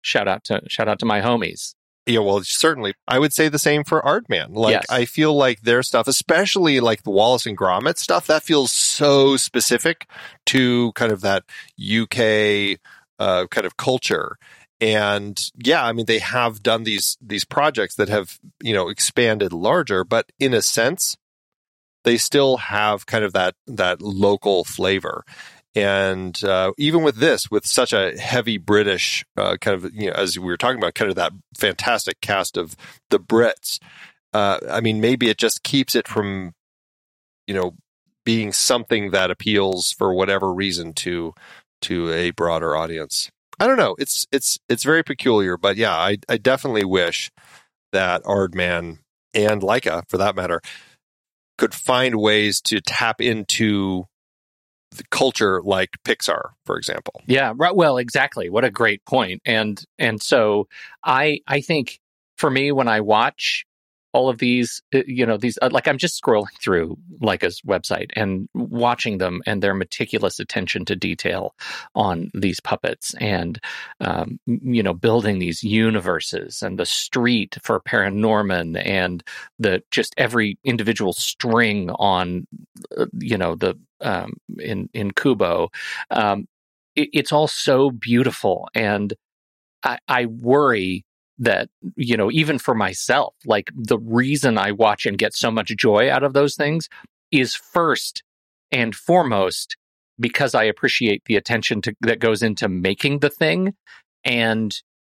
[0.01, 1.75] Shout out to shout out to my homies.
[2.07, 2.95] Yeah, well, certainly.
[3.09, 4.55] I would say the same for Aardman.
[4.55, 4.87] Like, Yes.
[4.89, 9.37] I feel like their stuff, especially like the Wallace and Gromit stuff, that feels so
[9.37, 10.09] specific
[10.47, 11.43] to kind of that
[11.81, 12.79] UK
[13.19, 14.37] uh, kind of culture.
[14.81, 19.53] And yeah, I mean, they have done these these projects that have you know expanded
[19.53, 21.17] larger, but in a sense,
[22.05, 25.25] they still have kind of that that local flavor.
[25.77, 30.15] And uh, even with this, with such a heavy British uh, kind of, you know,
[30.15, 32.75] as we were talking about, kind of that fantastic cast of
[33.11, 33.79] the Brits,
[34.33, 36.55] uh, I mean, maybe it just keeps it from,
[37.47, 37.75] you know,
[38.25, 41.35] being something that appeals for whatever reason to
[41.83, 43.31] to a broader audience.
[43.61, 43.97] I don't know.
[43.99, 47.31] It's it's it's very peculiar, but yeah, I I definitely wish
[47.93, 48.99] that Aardman
[49.35, 50.63] and Laika, for that matter,
[51.59, 54.07] could find ways to tap into
[55.11, 57.23] culture like Pixar, for example.
[57.27, 57.75] Yeah, right.
[57.75, 58.49] Well, exactly.
[58.49, 59.43] What a great point.
[59.45, 60.69] And and so
[61.05, 62.01] I I think
[62.37, 63.67] for me when I watch
[64.17, 68.11] all of these, uh, you know, these, uh, like I'm just scrolling through Laika's website
[68.17, 71.55] and watching them and their meticulous attention to detail
[71.95, 73.61] on these puppets and,
[74.01, 79.23] um, you know, building these universes and the street for Paranorman and
[79.59, 82.47] the just every individual string on,
[82.97, 85.69] uh, you know, the, um, in, in Kubo.
[86.11, 86.49] Um,
[86.95, 88.67] it, it's all so beautiful.
[88.75, 89.13] And
[89.83, 91.05] I, I worry
[91.39, 95.69] that you know even for myself like the reason i watch and get so much
[95.77, 96.89] joy out of those things
[97.31, 98.23] is first
[98.73, 99.77] and foremost
[100.19, 103.75] because i appreciate the attention to, that goes into making the thing.
[104.25, 104.75] And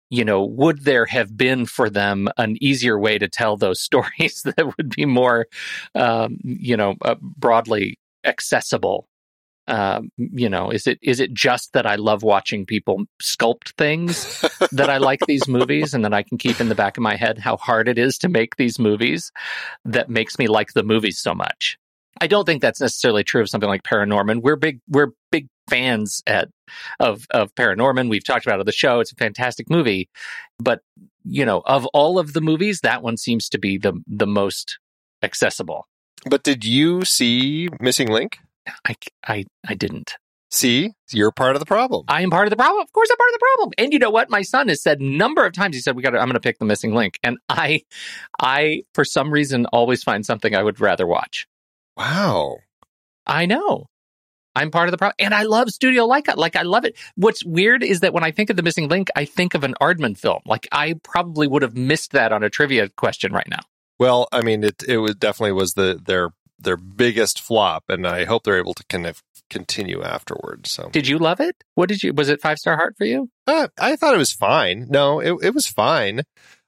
[0.09, 4.41] you know would there have been for them an easier way to tell those stories
[4.43, 5.47] that would be more
[5.95, 9.07] um, you know uh, broadly accessible
[9.67, 14.41] um, you know, is it is it just that I love watching people sculpt things
[14.71, 17.15] that I like these movies and that I can keep in the back of my
[17.15, 19.31] head how hard it is to make these movies
[19.83, 21.77] that makes me like the movies so much.
[22.19, 24.41] I don't think that's necessarily true of something like Paranorman.
[24.41, 26.49] We're big we're big fans at
[26.99, 28.09] of of Paranorman.
[28.09, 29.01] We've talked about it on the show.
[29.01, 30.09] It's a fantastic movie,
[30.59, 30.79] but
[31.23, 34.79] you know, of all of the movies, that one seems to be the the most
[35.21, 35.87] accessible.
[36.29, 38.39] But did you see Missing Link?
[38.85, 38.95] I,
[39.25, 40.15] I, I didn't.
[40.49, 42.05] See, you're part of the problem.
[42.07, 42.81] I am part of the problem.
[42.81, 43.73] Of course, I'm part of the problem.
[43.77, 44.29] And you know what?
[44.29, 45.75] My son has said number of times.
[45.75, 46.15] He said, "We got.
[46.15, 47.81] I'm going to pick the missing link." And I,
[48.39, 51.47] I, for some reason, always find something I would rather watch.
[51.97, 52.57] Wow.
[53.25, 53.87] I know.
[54.55, 56.35] I'm part of the problem, and I love Studio Laika.
[56.35, 56.97] Like I love it.
[57.15, 59.75] What's weird is that when I think of the missing link, I think of an
[59.79, 60.39] Aardman film.
[60.45, 63.59] Like I probably would have missed that on a trivia question right now.
[63.99, 68.25] Well, I mean, it it was definitely was the their their biggest flop, and I
[68.25, 70.71] hope they're able to kind of continue afterwards.
[70.71, 71.55] So, did you love it?
[71.75, 72.13] What did you?
[72.13, 73.29] Was it five star heart for you?
[73.45, 74.87] Uh, I thought it was fine.
[74.89, 76.23] No, it it was fine.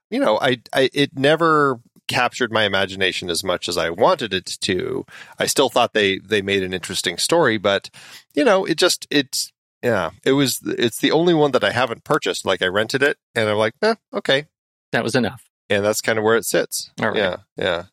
[0.10, 4.58] You know, I, I it never captured my imagination as much as I wanted it
[4.62, 5.06] to.
[5.38, 7.90] I still thought they they made an interesting story, but
[8.34, 12.04] you know, it just it's yeah, it was it's the only one that I haven't
[12.04, 12.46] purchased.
[12.46, 14.48] Like I rented it, and I'm like, eh, okay,
[14.92, 16.92] that was enough, and that's kind of where it sits.
[17.00, 17.18] All right.
[17.18, 17.84] Yeah, yeah.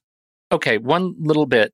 [0.50, 1.72] Okay, one little bit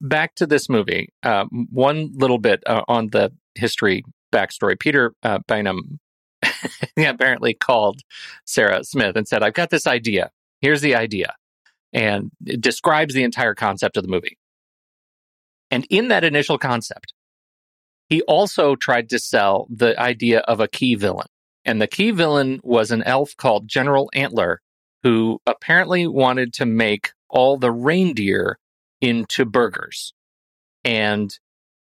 [0.00, 1.12] back to this movie.
[1.22, 4.78] Uh, one little bit uh, on the history backstory.
[4.78, 5.98] Peter uh, Baynham
[6.96, 8.00] apparently called
[8.44, 10.30] Sarah Smith and said, "I've got this idea.
[10.60, 11.34] Here's the idea,"
[11.92, 14.38] and it describes the entire concept of the movie.
[15.70, 17.12] And in that initial concept,
[18.08, 21.26] he also tried to sell the idea of a key villain.
[21.64, 24.62] And the key villain was an elf called General Antler,
[25.02, 28.58] who apparently wanted to make all the reindeer
[29.00, 30.12] into burgers.
[30.84, 31.36] And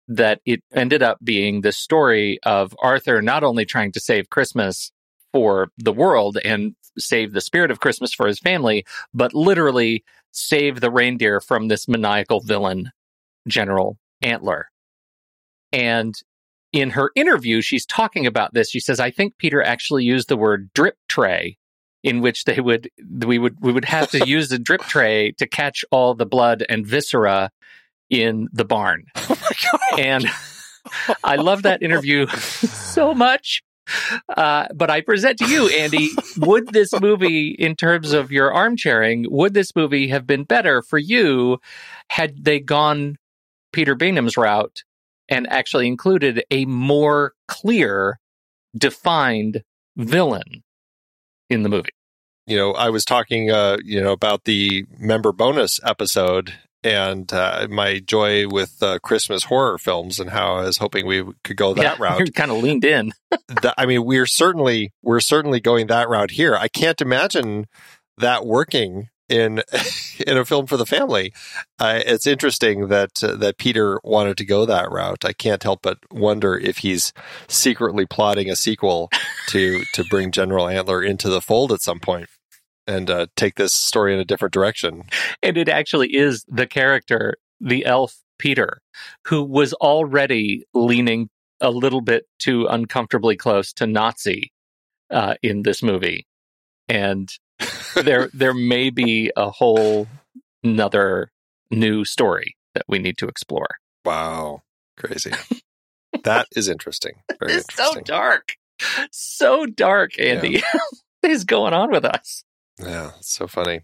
[0.09, 4.93] that it ended up being the story of Arthur not only trying to save Christmas
[5.33, 8.85] for the world and save the spirit of Christmas for his family,
[9.15, 12.91] but literally save the reindeer from this maniacal villain,
[13.49, 14.69] General Antler.
[15.73, 16.15] And
[16.73, 18.71] in her interview, she's talking about this.
[18.71, 21.59] She says, I think Peter actually used the word drip tray
[22.03, 22.91] in which they would
[23.25, 26.65] we would we would have to use a drip tray to catch all the blood
[26.69, 27.51] and viscera
[28.11, 29.05] in the barn.
[29.75, 30.03] Oh my!
[30.03, 30.27] And
[31.23, 33.63] I love that interview so much.
[34.29, 39.27] Uh, but I present to you, Andy, would this movie, in terms of your armchairing,
[39.29, 41.59] would this movie have been better for you
[42.09, 43.17] had they gone
[43.73, 44.83] Peter Baynham's route
[45.29, 48.19] and actually included a more clear,
[48.77, 49.63] defined
[49.97, 50.63] villain
[51.53, 51.91] in the movie.
[52.47, 57.69] You know, I was talking, uh, you know, about the member bonus episode and uh,
[57.71, 61.75] my joy with uh, Christmas horror films and how I was hoping we could go
[61.75, 62.21] that yeah, route.
[62.21, 63.13] You kind of leaned in.
[63.63, 66.57] that, I mean, we're certainly we're certainly going that route here.
[66.57, 67.67] I can't imagine
[68.19, 69.63] that working in
[70.27, 71.33] in a film for the family.
[71.79, 75.25] Uh, it's interesting that uh, that Peter wanted to go that route.
[75.25, 77.13] I can't help but wonder if he's
[77.49, 79.11] secretly plotting a sequel
[79.49, 82.29] to to bring General Antler into the fold at some point
[82.87, 85.05] and uh, take this story in a different direction.
[85.43, 88.81] And it actually is the character, the elf Peter,
[89.27, 91.29] who was already leaning
[91.61, 94.53] a little bit too uncomfortably close to Nazi
[95.13, 96.27] uh, in this movie,
[96.89, 97.33] and
[98.03, 100.07] there there may be a whole
[100.63, 101.31] another
[101.71, 103.77] new story that we need to explore.
[104.05, 104.63] Wow,
[104.97, 105.33] crazy!
[106.25, 107.15] that is interesting.
[107.39, 107.95] Very it's interesting.
[107.95, 108.57] so dark,
[109.11, 110.19] so dark.
[110.19, 110.81] Andy, yeah.
[111.21, 112.45] what is going on with us?
[112.81, 113.83] Yeah, it's so funny.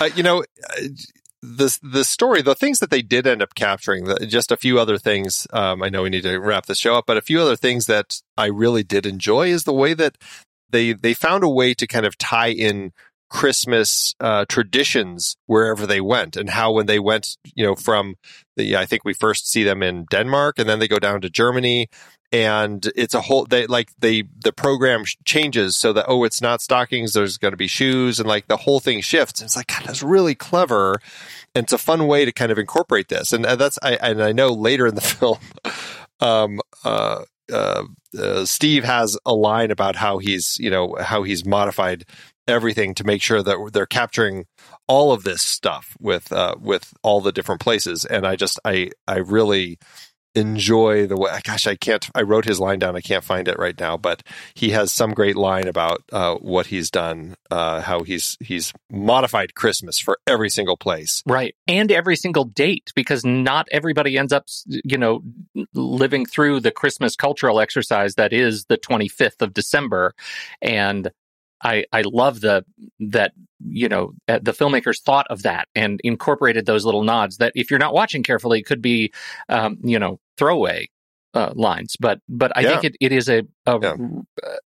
[0.00, 0.44] Uh, you know,
[1.44, 4.80] the the story, the things that they did end up capturing, the, just a few
[4.80, 5.46] other things.
[5.52, 7.86] Um, I know we need to wrap the show up, but a few other things
[7.86, 10.16] that I really did enjoy is the way that
[10.74, 12.92] they they found a way to kind of tie in
[13.30, 18.16] Christmas uh, traditions wherever they went, and how when they went, you know, from
[18.56, 21.30] the I think we first see them in Denmark, and then they go down to
[21.30, 21.88] Germany,
[22.34, 26.60] and it's a whole they like they the program changes so that oh it's not
[26.60, 29.40] stockings there's going to be shoes and like the whole thing shifts.
[29.40, 31.00] And it's like god that's really clever
[31.54, 33.32] and it's a fun way to kind of incorporate this.
[33.32, 35.38] And, that's I and I know later in the film
[36.18, 37.22] um uh
[37.52, 37.84] uh,
[38.18, 42.04] uh, Steve has a line about how he's, you know, how he's modified
[42.46, 44.44] everything to make sure that they're capturing
[44.86, 48.04] all of this stuff with uh, with all the different places.
[48.04, 49.78] And I just, I, I really
[50.34, 51.30] enjoy the way.
[51.44, 52.08] Gosh, I can't.
[52.14, 52.96] I wrote his line down.
[52.96, 54.22] I can't find it right now, but
[54.54, 59.54] he has some great line about uh, what he's done, uh, how he's he's modified
[59.54, 61.22] Christmas for every single place.
[61.26, 61.54] Right.
[61.68, 65.22] And every single date, because not everybody ends up, you know,
[65.72, 70.14] living through the Christmas cultural exercise that is the 25th of December.
[70.60, 71.10] And
[71.62, 72.64] I, I love the
[73.00, 73.32] that
[73.66, 77.78] you know the filmmakers thought of that and incorporated those little nods that if you're
[77.78, 79.12] not watching carefully could be
[79.48, 80.86] um, you know throwaway
[81.34, 82.68] uh, lines but but I Yeah.
[82.80, 83.96] think it, it is a a, Yeah.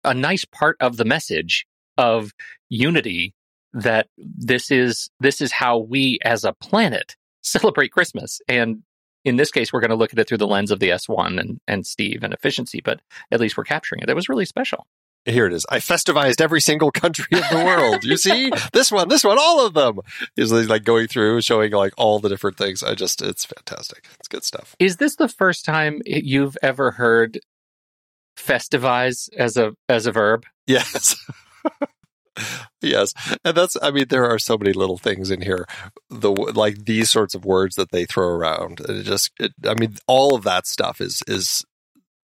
[0.04, 2.32] a nice part of the message of
[2.68, 3.34] unity
[3.72, 8.82] that this is this is how we as a planet celebrate Christmas and
[9.24, 11.38] in this case we're going to look at it through the lens of the S1
[11.40, 13.00] and and Steve and efficiency but
[13.30, 14.86] at least we're capturing it it was really special
[15.26, 15.66] Here it is.
[15.68, 18.04] I festivized every single country of the world.
[18.04, 19.98] You see this one, this one, all of them.
[20.36, 22.82] Is like going through showing like all the different things.
[22.82, 24.06] I just, it's fantastic.
[24.18, 24.76] It's good stuff.
[24.78, 27.40] Is this the first time you've ever heard
[28.38, 30.44] festivize as a as a verb?
[30.66, 31.16] Yes.
[32.82, 33.12] yes.
[33.44, 35.66] And that's, I mean, there are so many little things in here,
[36.10, 38.80] the like these sorts of words that they throw around.
[38.80, 41.64] It just, it, I mean, all of that stuff is, is,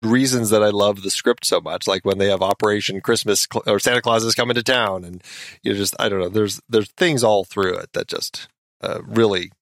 [0.03, 3.65] reasons that I love the script so much like when they have operation christmas Cl-
[3.67, 5.23] or santa claus is coming to town and
[5.63, 8.49] you just i don't know there's there's things all through it that just
[8.83, 9.53] uh, really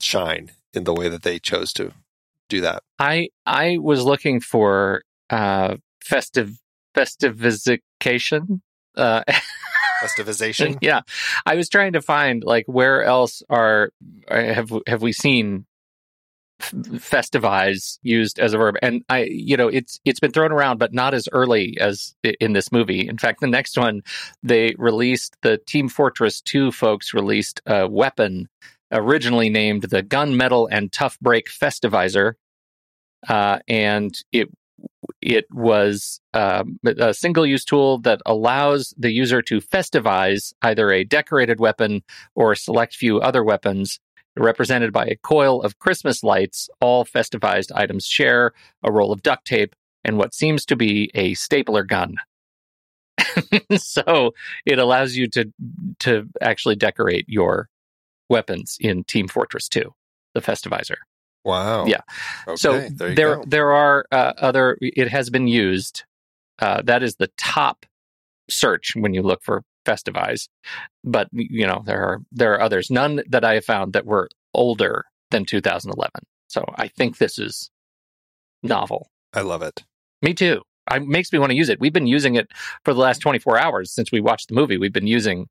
[0.00, 1.92] shine in the way that they chose to
[2.48, 6.58] do that I I was looking for uh festive
[6.96, 8.60] festivization.
[8.96, 9.22] Uh
[10.02, 11.00] festivization yeah.
[11.46, 13.90] I was trying to find like where else are
[14.30, 15.66] have have we seen
[16.62, 18.76] festivize used as a verb.
[18.82, 22.52] And i you know it's it's been thrown around but not as early as in
[22.52, 23.08] this movie.
[23.08, 24.02] In fact the next one
[24.42, 28.48] they released the team fortress 2 folks released a weapon
[28.92, 32.34] originally named the gunmetal and tough break festivizer.
[33.28, 34.48] Uh, and it
[35.20, 41.04] it was um, a single use tool that allows the user to festivize either a
[41.04, 42.02] decorated weapon
[42.34, 44.00] or select few other weapons
[44.36, 46.68] represented by a coil of Christmas lights.
[46.80, 48.52] All festivized items share
[48.82, 49.74] a roll of duct tape
[50.04, 52.16] and what seems to be a stapler gun.
[53.76, 54.32] so
[54.66, 55.52] it allows you to
[56.00, 57.68] to actually decorate your
[58.28, 59.92] weapons in Team Fortress 2,
[60.34, 60.96] the festivizer.
[61.44, 62.00] wow Yeah.
[62.48, 64.78] okay, so there there there are uh, other.
[64.80, 66.04] It has been used.
[66.58, 67.86] Uh, that is the top
[68.48, 70.48] search when you look for Festivize,
[71.04, 72.90] but you know there are there are others.
[72.90, 76.10] None that I have found that were older than 2011.
[76.48, 77.70] So I think this is
[78.62, 79.10] novel.
[79.32, 79.82] i love it
[80.20, 80.62] Me too.
[80.90, 81.80] It makes me want to use it.
[81.80, 82.50] We've been using it
[82.84, 84.76] for the last 24 hours since we watched the movie.
[84.76, 85.48] We've been using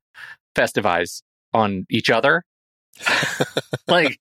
[0.54, 1.22] Festivize
[1.52, 2.44] on each other.
[3.88, 4.18] like,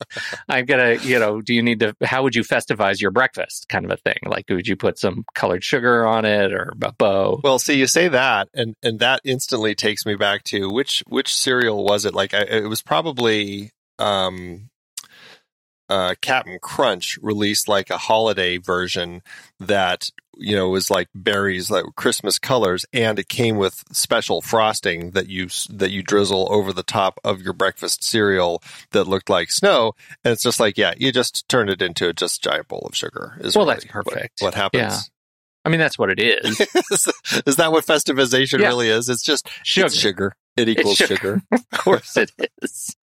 [0.49, 1.95] I'm gonna, you know, do you need to?
[2.03, 3.67] How would you festivize your breakfast?
[3.69, 4.17] Kind of a thing.
[4.25, 7.41] Like, would you put some colored sugar on it or a bow?
[7.43, 11.35] Well, see, you say that, and and that instantly takes me back to which which
[11.35, 12.13] cereal was it?
[12.13, 14.69] Like, I, it was probably um,
[15.89, 19.21] uh, Cap'n Crunch released like a holiday version
[19.59, 24.41] that you know it was like berries, like Christmas colors, and it came with special
[24.41, 28.61] frosting that you that you drizzle over the top of your breakfast cereal
[28.91, 32.13] that looked like snow, and it's just like, yeah, you just turned it into a
[32.13, 33.37] just giant bowl of sugar.
[33.41, 34.41] Is Well, really that's perfect.
[34.41, 34.81] What, happens?
[34.81, 34.99] Yeah.
[35.63, 36.59] I mean, that's what it is.
[36.91, 37.07] is,
[37.45, 38.67] is that what festivization Yeah.
[38.69, 39.09] really is?
[39.09, 39.85] It's just Sugar.
[39.87, 40.33] It's sugar.
[40.57, 41.15] It equals sugar.
[41.15, 41.41] sugar.
[41.51, 42.95] of course, it is.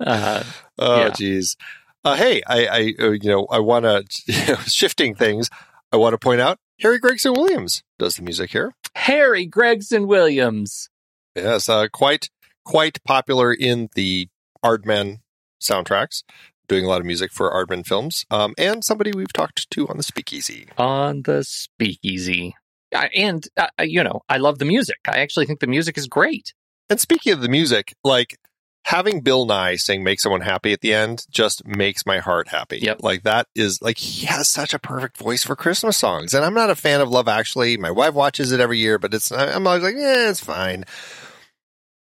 [0.00, 0.42] Uh,
[0.78, 1.10] Oh, Yeah.
[1.10, 1.56] geez.
[2.04, 5.50] Uh, hey, I, I, uh, you know, I want to you know, shifting things.
[5.92, 8.72] I want to point out Harry Gregson Williams does the music here.
[8.94, 10.88] Harry Gregson Williams.
[11.34, 12.30] Yes, uh, quite,
[12.64, 14.28] quite popular in the
[14.64, 15.18] Aardman
[15.60, 16.22] soundtracks,
[16.68, 19.96] doing a lot of music for Aardman films, um, and somebody we've talked to on
[19.96, 20.68] the Speakeasy.
[20.78, 22.56] on the speakeasy.
[22.94, 24.98] I, and, uh, you know, I love the music.
[25.06, 26.54] I actually think the music is great.
[26.88, 28.36] And speaking of the music, like
[28.84, 32.78] having Bill Nighy sing "Make Someone Happy" at the end just makes my heart happy.
[32.78, 33.02] Yep.
[33.02, 36.34] Like that is like he has such a perfect voice for Christmas songs.
[36.34, 37.76] And I'm not a fan of Love Actually.
[37.76, 40.84] My wife watches it every year, but it's I'm always like, yeah, it's fine.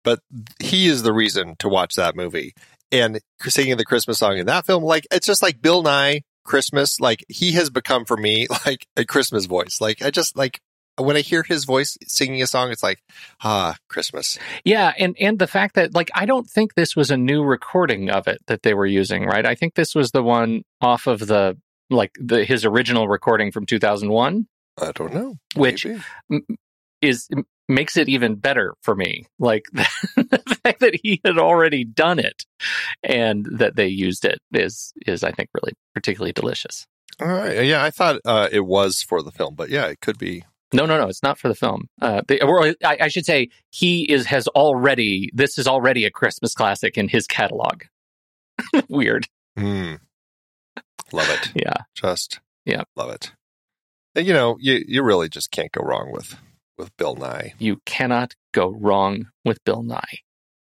[0.03, 0.19] but
[0.59, 2.53] he is the reason to watch that movie.
[2.91, 6.99] And singing the Christmas song in that film, like it's just like Bill Nighy Christmas.
[7.01, 9.81] Like he has become for me like a Christmas voice.
[9.81, 10.61] Like I just like
[10.97, 12.99] when I hear his voice singing a song, it's like
[13.43, 14.37] ah Christmas.
[14.63, 18.09] Yeah, and and the fact that like I don't think this was a new recording
[18.09, 19.45] of it that they were using, right?
[19.45, 21.57] I think this was the one off of the
[21.89, 24.47] like the his original recording from 2001,
[24.81, 25.35] I don't know.
[25.55, 25.85] which
[26.29, 26.43] Maybe.
[27.01, 27.29] is
[27.69, 29.25] makes it even better for me.
[29.39, 29.65] Like
[30.15, 32.43] the fact that he had already done it
[33.03, 36.85] and that they used it is is I think really particularly delicious.
[37.19, 37.65] All right.
[37.65, 40.43] Yeah, I thought uh, it was for the film, but yeah, it could be.
[40.73, 41.07] No, no, no.
[41.07, 41.87] It's not for the film.
[42.01, 45.29] Uh, they, or I, I should say, he is has already.
[45.33, 47.83] This is already a Christmas classic in his catalog.
[48.89, 49.27] Weird.
[49.57, 49.99] Mm.
[51.13, 51.51] Love it.
[51.55, 51.83] Yeah.
[51.95, 52.83] Just Yeah.
[52.95, 53.31] love it.
[54.15, 56.35] And, you know, you you really just can't go wrong with
[56.77, 57.53] with Bill Nighy.
[57.59, 60.19] You cannot go wrong with Bill Nighy.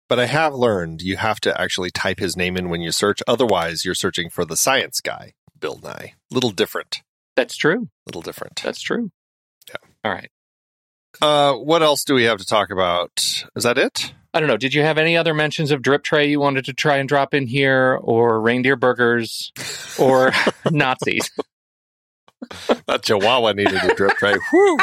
[0.09, 3.23] But I have learned you have to actually type his name in when you search.
[3.29, 6.15] Otherwise, you're searching for the science guy, Bill Nye.
[6.33, 7.03] Little different.
[7.37, 7.89] That's true.
[8.07, 8.61] Little different.
[8.65, 9.11] That's true.
[10.05, 10.31] All right.
[11.21, 13.11] Uh, what else do we have to talk about?
[13.57, 14.15] Is that it?
[14.33, 14.57] I don't know.
[14.57, 17.35] Did you have any other mentions of drip tray you wanted to try and drop
[17.35, 19.53] in here, or reindeer burgers,
[19.99, 20.33] or
[20.71, 21.31] Nazis?
[22.87, 24.37] That Chihuahua needed a drip tray.
[24.51, 24.79] Whew.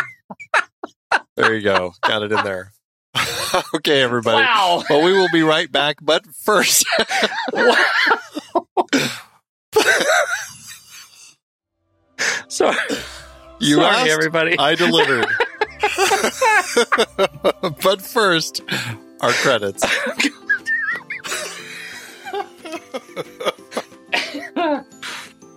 [1.35, 1.93] There you go.
[2.01, 2.73] Got it in there.
[3.75, 4.43] okay, everybody.
[4.43, 4.83] Wow.
[4.89, 6.85] Well, we will be right back, but first.
[12.49, 12.77] Sorry,
[13.59, 14.57] You sorry, asked, everybody.
[14.57, 15.25] I delivered.
[17.83, 18.61] but first,
[19.21, 19.83] our credits.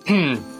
[0.06, 0.34] Hmm.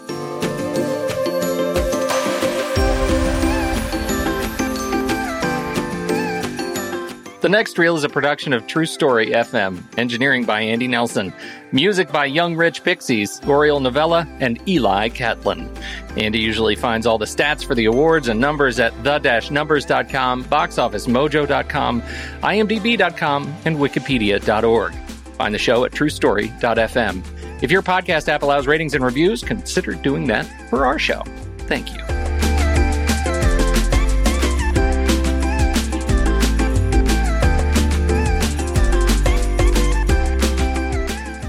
[7.41, 11.33] The next reel is a production of True Story FM, engineering by Andy Nelson,
[11.71, 15.67] music by Young Rich Pixies, Oriole Novella, and Eli Catlin.
[16.15, 23.55] Andy usually finds all the stats for the awards and numbers at the-numbers.com, boxofficemojo.com, imdb.com,
[23.65, 24.93] and wikipedia.org.
[25.35, 27.63] Find the show at truestory.fm.
[27.63, 31.23] If your podcast app allows ratings and reviews, consider doing that for our show.
[31.61, 32.40] Thank you.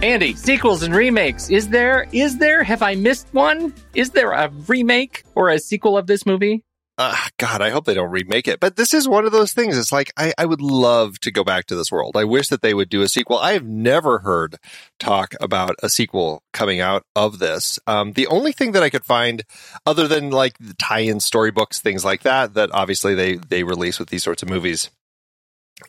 [0.02, 1.48] Andy, sequels and remakes.
[1.48, 2.08] Is there?
[2.10, 2.64] Is there?
[2.64, 3.72] Have I missed one?
[3.94, 6.64] Is there a remake or a sequel of this movie?
[6.98, 8.58] Uh, God, I hope they don't remake it.
[8.58, 9.78] But this is one of those things.
[9.78, 12.16] It's like, I, I would love to go back to this world.
[12.16, 13.38] I wish that they would do a sequel.
[13.38, 14.56] I have never heard
[14.98, 17.78] talk about a sequel coming out of this.
[17.86, 19.44] Um, the only thing that I could find,
[19.86, 24.24] other than like tie-in storybooks, things like that, that obviously they, they release with these
[24.24, 24.90] sorts of movies,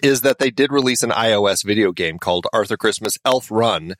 [0.01, 3.95] is that they did release an iOS video game called Arthur Christmas Elf Run,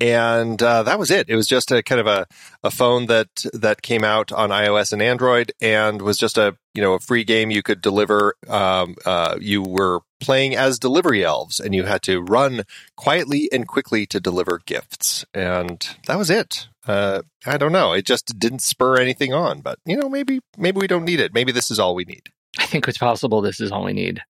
[0.00, 1.28] and uh, that was it.
[1.28, 2.26] It was just a kind of a,
[2.62, 6.82] a phone that that came out on iOS and Android, and was just a you
[6.82, 8.34] know a free game you could deliver.
[8.48, 12.62] Um, uh, you were playing as delivery elves, and you had to run
[12.96, 16.68] quietly and quickly to deliver gifts, and that was it.
[16.86, 17.92] Uh, I don't know.
[17.92, 21.34] It just didn't spur anything on, but you know maybe maybe we don't need it.
[21.34, 22.30] Maybe this is all we need.
[22.58, 24.22] I think it's possible this is all we need.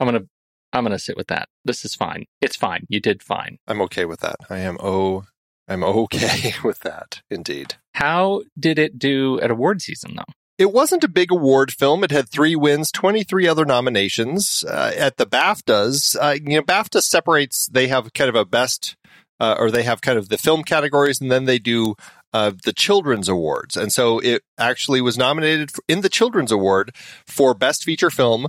[0.00, 0.26] I'm gonna
[0.74, 1.48] I'm gonna sit with that.
[1.64, 2.24] This is fine.
[2.40, 2.86] It's fine.
[2.88, 3.58] You did fine.
[3.66, 4.36] I'm okay with that.
[4.50, 5.24] I am oh,
[5.68, 7.22] I'm okay with that.
[7.30, 7.76] Indeed.
[7.94, 10.32] How did it do at award season though?
[10.56, 12.04] It wasn't a big award film.
[12.04, 14.64] It had three wins, 23 other nominations.
[14.66, 18.94] Uh, at the BAFTAs, uh, you know, BAFTA separates, they have kind of a best,
[19.40, 21.96] uh, or they have kind of the film categories, and then they do
[22.32, 23.76] uh, the children's awards.
[23.76, 26.94] And so it actually was nominated in the children's award
[27.26, 28.46] for best feature film.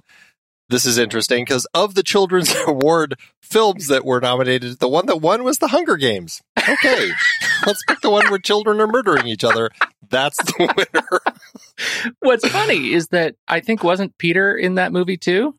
[0.70, 5.18] This is interesting because of the children's award films that were nominated, the one that
[5.22, 6.42] won was The Hunger Games.
[6.58, 7.12] Okay,
[7.68, 9.70] let's pick the one where children are murdering each other.
[10.10, 12.14] That's the winner.
[12.20, 15.56] What's funny is that I think wasn't Peter in that movie too?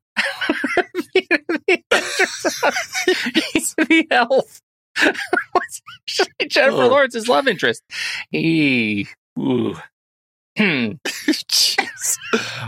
[3.53, 4.61] He's the elf.
[5.53, 6.89] What's actually Jennifer Oh.
[6.89, 7.83] Lawrence's love interest.
[8.31, 9.07] He
[9.39, 9.77] ooh.
[10.57, 10.93] Hmm.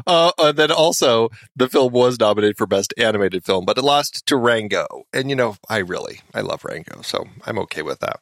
[0.06, 4.26] Uh, and then also, the film was nominated for Best Animated Film, but it lost
[4.26, 5.04] to Rango.
[5.12, 8.20] And, you know, I really, I love Rango, so I'm okay with that.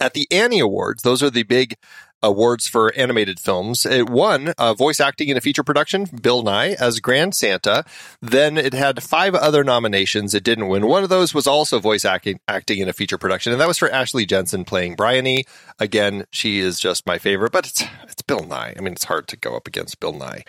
[0.00, 1.74] At the Annie Awards, those are the big
[2.22, 3.86] awards for animated films.
[3.86, 7.84] It won uh, voice acting in a feature production, Bill Nighy as Grand Santa.
[8.20, 10.34] Then it had five other nominations.
[10.34, 10.86] It didn't win.
[10.86, 13.78] One of those was also voice acting, acting in a feature production, and that was
[13.78, 15.44] for Ashley Jensen playing Bryony.
[15.78, 18.78] Again, she is just my favorite, but it's it's Bill Nighy.
[18.78, 20.42] I mean, it's hard to go up against Bill Nighy.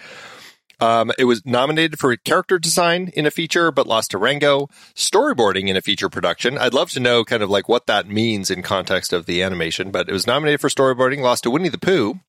[0.79, 4.67] Um, it was nominated for character design in a feature, but lost to Rango.
[4.95, 6.57] Storyboarding in a feature production.
[6.57, 9.91] I'd love to know kind of like what that means in context of the animation,
[9.91, 12.19] but it was nominated for storyboarding, lost to Winnie the Pooh.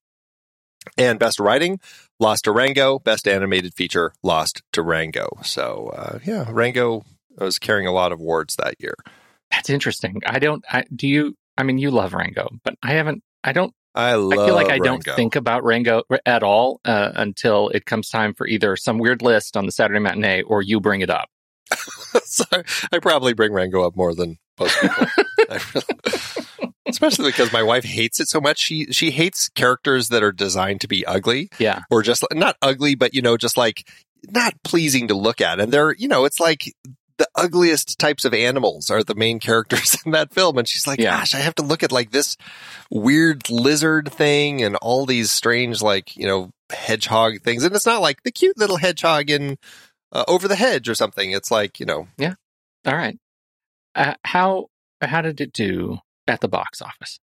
[0.97, 1.79] And best writing,
[2.19, 2.99] lost to Rango.
[2.99, 5.29] Best animated feature, lost to Rango.
[5.43, 7.05] So, uh, yeah, Rango
[7.39, 8.95] was carrying a lot of awards that year.
[9.51, 10.23] That's interesting.
[10.27, 10.65] I don't.
[10.73, 11.35] I, do you?
[11.59, 13.23] I mean, you love Rango, but I haven't.
[13.45, 13.75] I don't.
[13.95, 17.85] I love I feel like I don't think about Rango at all uh, until it
[17.87, 21.11] comes time for either some weird list on the Saturday matinee or you bring it
[21.11, 21.29] up.
[22.25, 22.45] so
[22.93, 25.07] I probably bring Rango up more than most people.
[25.75, 25.87] Really-
[26.87, 28.59] Especially because my wife hates it so much.
[28.59, 31.81] She she hates characters that are designed to be ugly Yeah.
[31.91, 33.89] or just not ugly, but you know, just like
[34.29, 35.61] not pleasing to look at.
[35.61, 36.63] And they're, you know, it's like
[37.21, 40.57] the ugliest types of animals are the main characters in that film.
[40.57, 41.19] And she's like, Yeah.
[41.19, 42.37] gosh, I have to look at like this
[42.91, 47.63] weird lizard thing and all these strange, like, you know, hedgehog things.
[47.63, 49.59] And it's not like the cute little hedgehog in
[50.13, 51.31] uh, Over the Hedge or something.
[51.31, 52.35] It's like, you know, Yeah.
[52.87, 53.19] All right.
[53.95, 54.69] Uh, how
[55.03, 57.19] how did it do at the box office?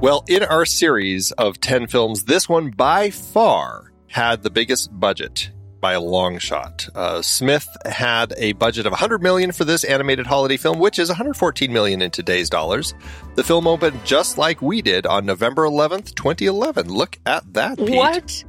[0.00, 5.50] Well, in our series of 10 films, this one by far had the biggest budget
[5.78, 6.88] by a long shot.
[6.94, 11.10] Uh, Smith had a budget of 100 million for this animated holiday film, which is
[11.10, 12.94] 114 million in today's dollars.
[13.34, 16.88] The film opened just like we did on November 11th, 2011.
[16.90, 17.90] Look at that, Pete.
[17.90, 18.44] What?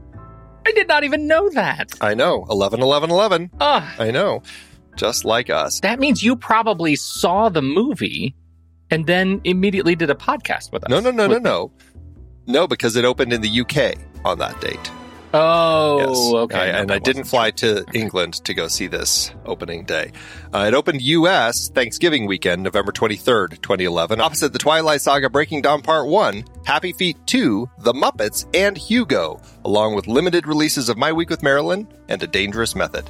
[0.65, 1.91] I did not even know that.
[1.99, 2.45] I know.
[2.49, 3.51] 11 11 11.
[3.59, 4.41] Ah, I know.
[4.95, 5.81] Just like us.
[5.81, 8.35] that means you probably saw the movie
[8.91, 10.89] and then immediately did a podcast with us.
[10.89, 11.71] No, no, no, no, no.
[12.47, 13.95] No, because it opened in the UK
[14.25, 14.91] on that date.
[15.33, 16.33] Oh, Yes.
[16.43, 16.57] okay.
[16.69, 20.11] I- No, and I didn't fly to England to go see this opening day.
[20.53, 21.69] Uh, it opened U.S.
[21.69, 27.15] Thanksgiving weekend, November 23rd, 2011, opposite the Twilight Saga Breaking Dawn Part 1, Happy Feet
[27.27, 32.21] 2, The Muppets, and Hugo, along with limited releases of My Week with Marilyn and
[32.21, 33.09] A Dangerous Method.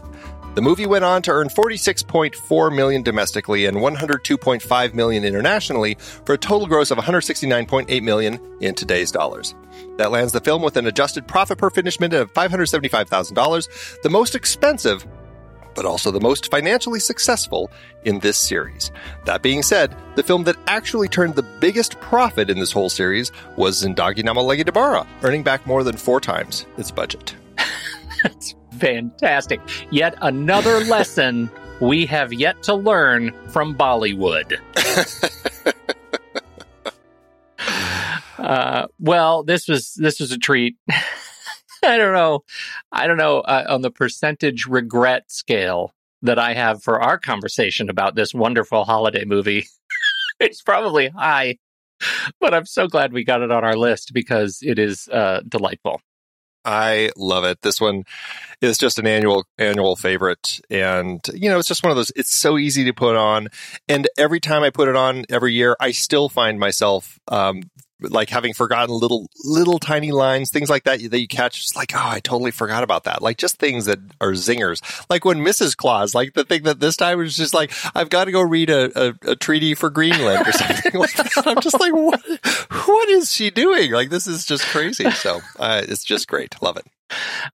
[0.53, 6.37] The movie went on to earn 46.4 million domestically and 102.5 million internationally for a
[6.37, 9.55] total gross of 169.8 million in today's dollars.
[9.97, 14.35] That lands the film with an adjusted profit per finished minute of $575,000, the most
[14.35, 15.07] expensive
[15.73, 17.71] but also the most financially successful
[18.03, 18.91] in this series.
[19.23, 23.31] That being said, the film that actually turned the biggest profit in this whole series
[23.55, 27.35] was Zindagi Na Milegi Dobara, earning back more than four times its budget.
[28.23, 29.61] That's fantastic.
[29.91, 31.49] Yet another lesson
[31.79, 34.59] we have yet to learn from Bollywood.
[38.37, 40.75] uh, well, this was this was a treat.
[41.83, 42.43] I don't know.
[42.91, 47.89] I don't know uh, on the percentage regret scale that I have for our conversation
[47.89, 49.65] about this wonderful holiday movie.
[50.39, 51.57] it's probably high,
[52.39, 56.01] but I'm so glad we got it on our list because it is uh, delightful.
[56.63, 57.61] I love it.
[57.61, 58.03] This one
[58.61, 62.11] is just an annual annual favorite, and you know it's just one of those.
[62.15, 63.47] It's so easy to put on,
[63.87, 67.63] and every time I put it on every year, I still find myself um,
[68.01, 71.61] like having forgotten little little tiny lines, things like that that you catch.
[71.61, 73.21] Just like oh, I totally forgot about that.
[73.21, 74.81] Like just things that are zingers.
[75.09, 75.75] Like when Mrs.
[75.75, 78.69] Claus, like the thing that this time was just like I've got to go read
[78.69, 81.43] a, a, a treaty for Greenland or something like that.
[81.45, 82.21] I'm just like what
[82.85, 83.91] what is she doing?
[83.91, 85.09] Like this is just crazy.
[85.11, 86.61] So uh, it's just great.
[86.61, 86.85] Love it.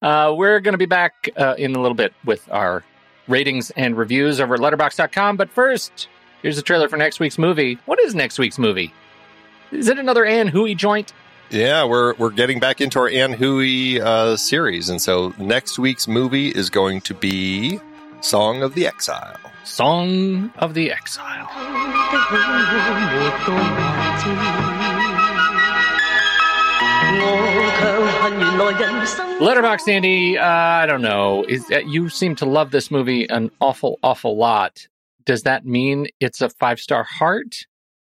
[0.02, 2.84] Uh, we're going to be back uh, in a little bit with our
[3.28, 5.38] ratings and reviews over at letterboxd.com.
[5.38, 6.08] But first,
[6.42, 7.80] here's the trailer for next week's movie.
[7.86, 8.94] What is next week's movie?
[9.72, 11.14] Is it another Ann Hui joint?
[11.50, 16.08] Yeah, we're we're getting back into our Ann Hui uh, series, and so next week's
[16.08, 17.80] movie is going to be
[18.22, 19.38] Song of the Exile.
[19.64, 21.48] Song of the Exile.
[29.40, 31.46] Letterboxd Andy, uh, I don't know.
[31.48, 34.88] Is uh, you seem to love this movie an awful, awful lot.
[35.26, 37.66] Does that mean it's a five star heart,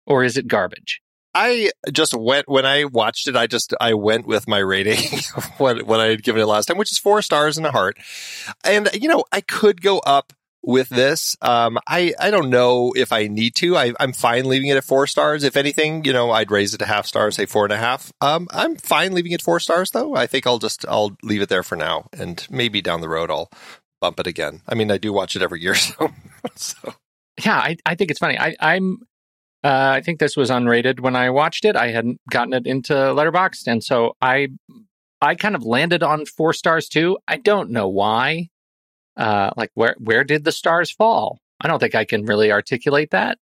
[0.06, 1.02] or is it garbage?
[1.34, 3.36] I just went when I watched it.
[3.36, 5.00] I just I went with my rating
[5.36, 7.72] of what what I had given it last time, which is four stars and a
[7.72, 7.98] heart.
[8.64, 10.34] And you know, I could go up
[10.64, 11.36] with this.
[11.42, 13.78] Um, I I don't know if I need to.
[13.78, 15.44] I, I'm fine leaving it at four stars.
[15.44, 18.12] If anything, you know, I'd raise it to half stars, say four and a half.
[18.22, 20.16] Um, I'm fine leaving it four stars though.
[20.16, 23.32] I think I'll just I'll leave it there for now, and maybe down the road
[23.32, 23.50] I'll
[24.00, 24.62] bump it again.
[24.68, 26.12] I mean, I do watch it every year, so
[26.56, 26.96] so
[27.46, 28.38] yeah, I, I think it's funny.
[28.38, 29.00] I, I'm,
[29.64, 31.76] uh, I think this was unrated when I watched it.
[31.76, 34.50] I hadn't gotten it into Letterboxd, and so I,
[35.22, 37.18] I kind of landed on four stars too.
[37.28, 38.50] I don't know why.
[39.18, 41.38] Uh, like where where did the stars fall?
[41.62, 43.38] I don't think I can really articulate that.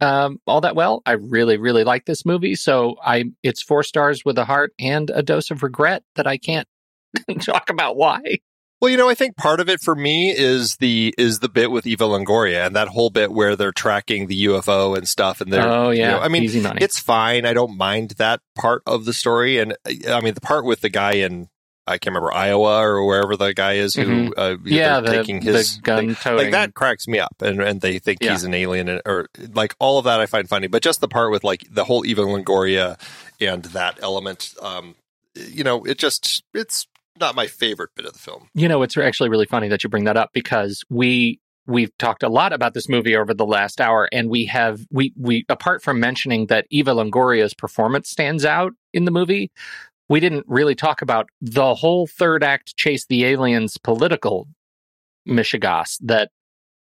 [0.00, 1.02] um, all that well.
[1.06, 2.54] I really, really like this movie.
[2.54, 6.36] So I, it's four stars with a heart and a dose of regret that I
[6.38, 6.68] can't
[7.40, 8.38] talk about why.
[8.80, 11.70] Well, you know, I think part of it for me is the is the bit
[11.70, 15.40] with Eva Longoria and that whole bit where they're tracking the UFO and stuff.
[15.40, 17.46] And they're, Oh you yeah, know, I mean, it's fine.
[17.46, 19.58] I don't mind that part of the story.
[19.58, 19.76] And
[20.08, 21.48] I mean, the part with the guy in
[21.88, 24.32] I can't remember Iowa or wherever the guy is who Mhm.
[24.36, 26.36] uh, yeah, the, taking his gun toting.
[26.46, 28.32] like that cracks me up and and they think Yeah.
[28.32, 31.06] he's an alien and, or like all of that I find funny but just the
[31.08, 32.98] part with like the whole Eva Longoria
[33.40, 34.96] and that element um
[35.36, 36.88] you know it just it's
[37.18, 39.90] not my favorite bit of the film You know, it's actually really funny that you
[39.90, 43.80] bring that up because we we've talked a lot about this movie over the last
[43.80, 48.72] hour, and we have we we apart from mentioning that Eva Longoria's performance stands out
[48.92, 49.50] in the movie,
[50.08, 54.46] we didn't really talk about the whole third act chase the aliens political
[55.28, 56.30] mishigas that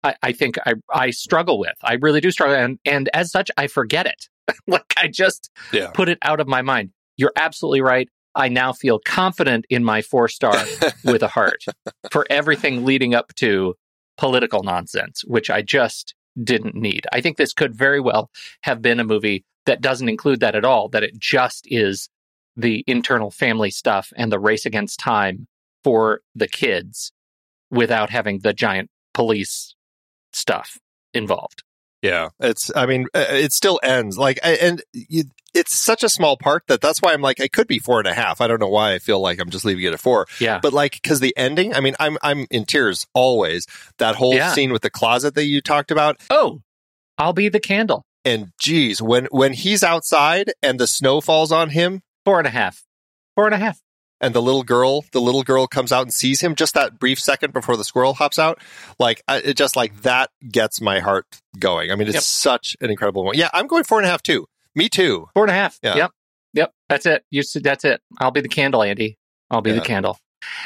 [0.03, 1.75] I, I think I I struggle with.
[1.81, 4.27] I really do struggle, and and as such, I forget it.
[4.67, 5.91] like I just Yeah.
[5.93, 6.89] put it out of my mind.
[7.15, 8.09] You're absolutely right.
[8.35, 10.55] I now feel confident in my four star
[11.03, 11.63] with a heart
[12.11, 13.75] for everything leading up to
[14.17, 17.05] political nonsense, which I just didn't need.
[17.11, 18.29] I think this could very well
[18.61, 22.09] have been a movie that doesn't include that at all, that it just is
[22.55, 25.47] the internal family stuff and the race against time
[25.83, 27.11] for the kids
[27.71, 29.75] without having the giant police
[30.31, 30.77] stuff
[31.13, 31.63] involved.
[32.03, 32.69] Yeah, it's.
[32.75, 35.23] I mean, uh, it still ends like, and you,
[35.55, 38.07] it's such a small part that that's why I'm like, I could be four and
[38.07, 38.41] a half.
[38.41, 40.59] I don't know why I feel like I'm just leaving it at four, Yeah.
[40.61, 41.73] but like, because the ending.
[41.73, 43.65] I mean, I'm I'm in tears always.
[43.99, 44.51] That whole Yeah.
[44.53, 46.59] scene with the closet that you talked about, oh,
[47.17, 48.05] I'll be the candle.
[48.25, 52.51] and geez, when when he's outside and the snow falls on him, Four and a
[52.51, 52.83] half.
[53.35, 53.79] Four and a half.
[54.21, 57.19] And the little girl, the little girl comes out and sees him just that brief
[57.19, 58.59] second before the squirrel hops out.
[58.99, 61.25] Like I, it just like that gets my heart
[61.59, 61.91] going.
[61.91, 62.23] I mean, it's Yep.
[62.23, 63.35] such an incredible one.
[63.37, 64.45] Yeah, I'm going four and a half too.
[64.75, 65.27] Me too.
[65.33, 65.77] Four and a half.
[65.83, 65.95] Yeah.
[65.95, 66.11] Yep.
[66.53, 66.71] Yep.
[66.89, 67.23] That's it.
[67.31, 68.01] You said that's it.
[68.19, 69.17] I'll be the candle, Andy.
[69.51, 69.75] I'll be Yeah.
[69.79, 70.17] the candle.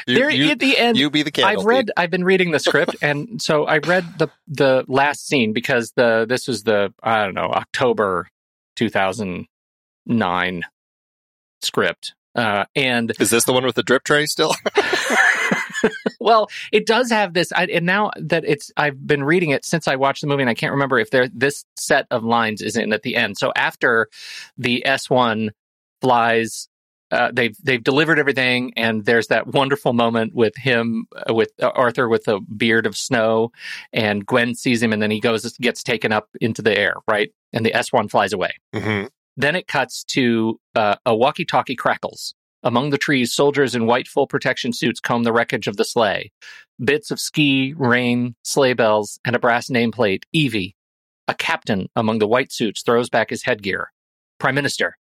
[0.08, 1.60] You, there you, at the end, you be the candle.
[1.60, 1.90] I've read.
[1.96, 6.26] I've been reading the script, and so I read the the last scene because the
[6.28, 8.28] this was the I don't know October
[8.74, 9.46] two thousand
[10.04, 10.64] nine
[11.62, 14.54] script, uh, and Is this the one with the drip tray still?
[16.20, 17.52] well, it does have this.
[17.52, 20.50] I, and now that it's, I've been reading it since I watched the movie, and
[20.50, 23.38] I can't remember if there this set of lines is in at the end.
[23.38, 24.08] So after
[24.56, 25.52] the S one
[26.00, 26.68] flies,
[27.10, 31.68] uh, they've they've delivered everything, and there's that wonderful moment with him uh, with uh,
[31.68, 33.50] Arthur with the beard of snow,
[33.92, 37.32] and Gwen sees him, and then he goes gets taken up into the air, right,
[37.52, 38.52] and the S one flies away.
[38.74, 39.04] hmm
[39.38, 42.34] Then it cuts to uh, a walkie talkie crackles.
[42.64, 46.32] Among the trees, soldiers in white full protection suits comb the wreckage of the sleigh.
[46.84, 50.74] Bits of ski, rain, sleigh bells, and a brass nameplate, Evie.
[51.28, 53.92] A captain among the white suits throws back his headgear.
[54.40, 54.98] Prime Minister,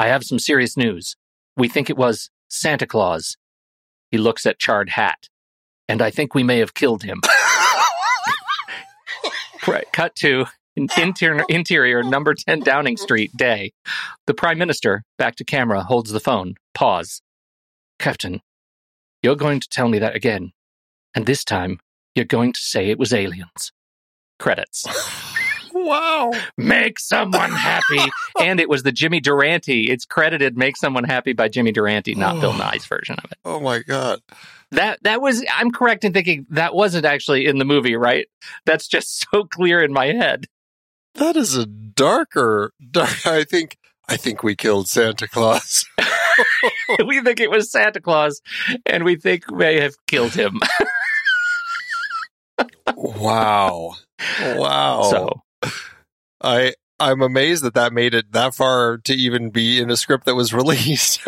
[0.00, 1.16] I have some serious news.
[1.56, 3.36] We think it was Santa Claus.
[4.10, 5.28] He looks at charred hat.
[5.88, 7.20] And I think we may have killed him.
[9.66, 10.46] Right, Cut to
[10.98, 13.72] interior, interior number 10 Downing Street day.
[14.26, 16.54] The Prime Minister, back to camera, holds the phone.
[16.74, 17.22] Pause.
[17.98, 18.40] Captain,
[19.22, 20.52] you're going to tell me that again.
[21.14, 21.80] And this time,
[22.14, 23.72] you're going to say it was aliens.
[24.38, 24.86] Credits.
[25.76, 26.32] Wow.
[26.56, 28.00] Make someone happy.
[28.40, 29.90] and it was the Jimmy Durante.
[29.90, 32.58] It's credited Make Someone Happy by Jimmy Durante, not Bill oh.
[32.58, 33.38] Nighy's version of it.
[33.44, 34.20] Oh my god.
[34.72, 38.26] That that was I'm correct in thinking that wasn't actually in the movie, right?
[38.64, 40.46] That's just so clear in my head.
[41.16, 42.72] That is a darker.
[42.90, 43.76] Dark, I think.
[44.08, 45.84] I think we killed Santa Claus.
[47.06, 48.40] we think it was Santa Claus,
[48.84, 50.60] and we think we may have killed him.
[52.94, 53.94] wow.
[54.40, 55.02] Wow.
[55.02, 55.70] So
[56.40, 60.24] I I'm amazed that that made it that far to even be in a script
[60.26, 61.20] that was released.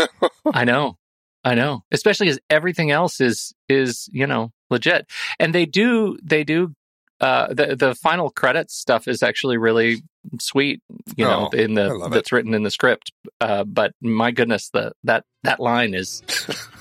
[0.46, 0.96] I know,
[1.44, 1.82] I know.
[1.90, 6.74] Especially as everything else is is you know legit, and they do they do.
[7.20, 10.02] Uh, the the final credits stuff is actually really
[10.40, 10.80] sweet,
[11.16, 13.10] you know, Oh, in the that's written in the script.
[13.40, 16.22] Uh, but my goodness, the that that line is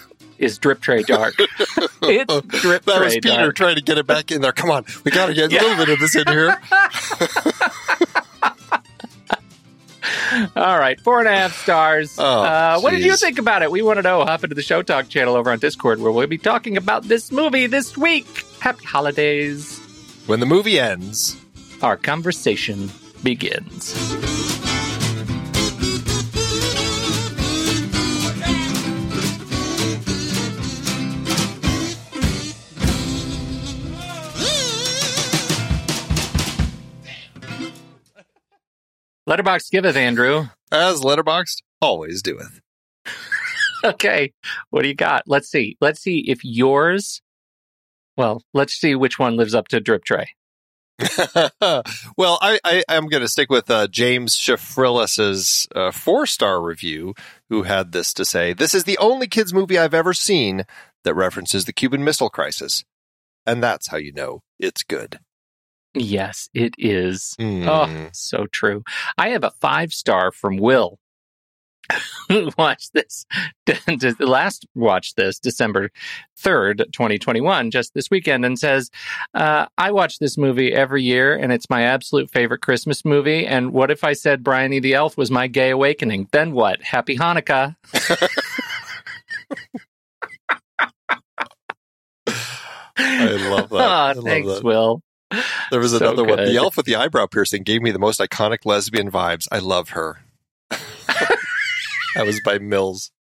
[0.37, 1.33] is drip tray dark.
[2.09, 3.55] It's drip that was Peter dark.
[3.55, 4.51] trying to get it back in there.
[4.53, 5.61] Come on, we got to get Yeah.
[5.61, 6.55] a little bit of this in here.
[10.55, 12.15] All right, four and a half stars.
[12.19, 13.71] Oh, uh, what did you think about it?
[13.71, 14.23] We want to know.
[14.23, 17.31] Hop into the Show Talk channel over on Discord where we'll be talking about this
[17.31, 18.27] movie this week.
[18.59, 19.81] Happy holidays.
[20.27, 21.37] When the movie ends,
[21.81, 22.89] Our conversation
[23.23, 23.93] begins.
[39.27, 40.47] Letterboxd giveth, Andrew.
[40.71, 42.61] As Letterboxd always doeth.
[43.83, 44.33] Okay.
[44.71, 45.23] What do you got?
[45.27, 45.77] Let's see.
[45.79, 47.21] Let's see if yours.
[48.17, 50.33] Well, let's see which one lives up to Drip Tray.
[52.17, 57.13] well, I, I am going to stick with uh, James Shafrillis's uh, four star review,
[57.49, 60.63] who had this to say: "This is the only kids movie I've ever seen
[61.03, 62.83] that references the Cuban Missile Crisis,
[63.45, 65.19] and that's how you know it's good."
[65.93, 67.35] Yes, it is.
[67.39, 67.67] Mm.
[67.67, 68.83] Oh, so true.
[69.17, 70.97] I have a five star from Will.
[72.33, 73.25] who watched this
[74.19, 75.89] last watched this December
[76.39, 78.91] 3rd, 2021, just this weekend, and says,
[79.33, 83.45] uh, I watch this movie every year and it's my absolute favorite Christmas movie.
[83.45, 86.27] And what if I said Bryony the Elf was my gay awakening?
[86.31, 86.81] Then what?
[86.81, 87.75] Happy Hanukkah.
[92.99, 93.77] I love that.
[93.77, 94.63] Oh, I love thanks, that.
[94.63, 95.01] Will.
[95.71, 96.37] There was So another one.
[96.37, 99.47] The elf with the eyebrow piercing gave me the most iconic lesbian vibes.
[99.51, 100.19] I love her.
[102.17, 103.11] That was by Mills.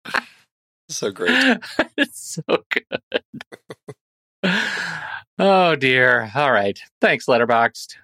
[0.89, 1.31] So great.
[1.99, 3.01] it's so good.
[5.39, 6.31] oh dear.
[6.35, 6.79] All right.
[7.03, 7.97] Thanks, Letterboxd.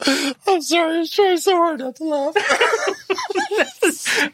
[0.06, 0.96] I'm sorry.
[0.96, 2.34] I was trying so hard not to laugh.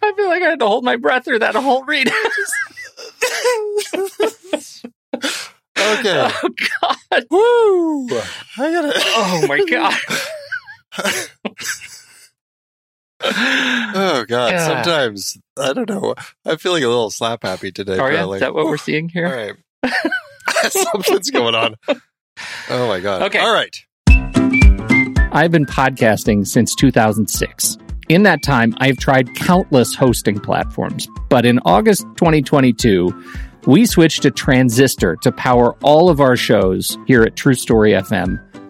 [0.02, 2.10] I feel like I had to hold my breath through that whole read.
[5.76, 6.30] Okay.
[6.32, 6.48] oh
[6.80, 7.26] God.
[7.30, 8.08] Woo!
[8.58, 8.92] I gotta.
[8.96, 9.94] Oh my God.
[13.22, 14.52] Oh god.
[14.52, 14.66] Yeah.
[14.66, 16.14] Sometimes I don't know.
[16.44, 17.98] I'm feeling a little slap happy today.
[17.98, 18.32] Are you?
[18.34, 19.56] Is that what we're seeing All here?
[19.84, 19.92] right.
[20.70, 21.76] Something's going on.
[22.70, 23.22] Oh my god.
[23.22, 23.38] Okay.
[23.38, 23.76] All right.
[25.32, 27.78] I've been podcasting since 2006.
[28.08, 33.10] In that time, I've tried countless hosting platforms, but in August 2022,
[33.66, 38.38] we switched to Transistor to power all of our shows here at True Story FM,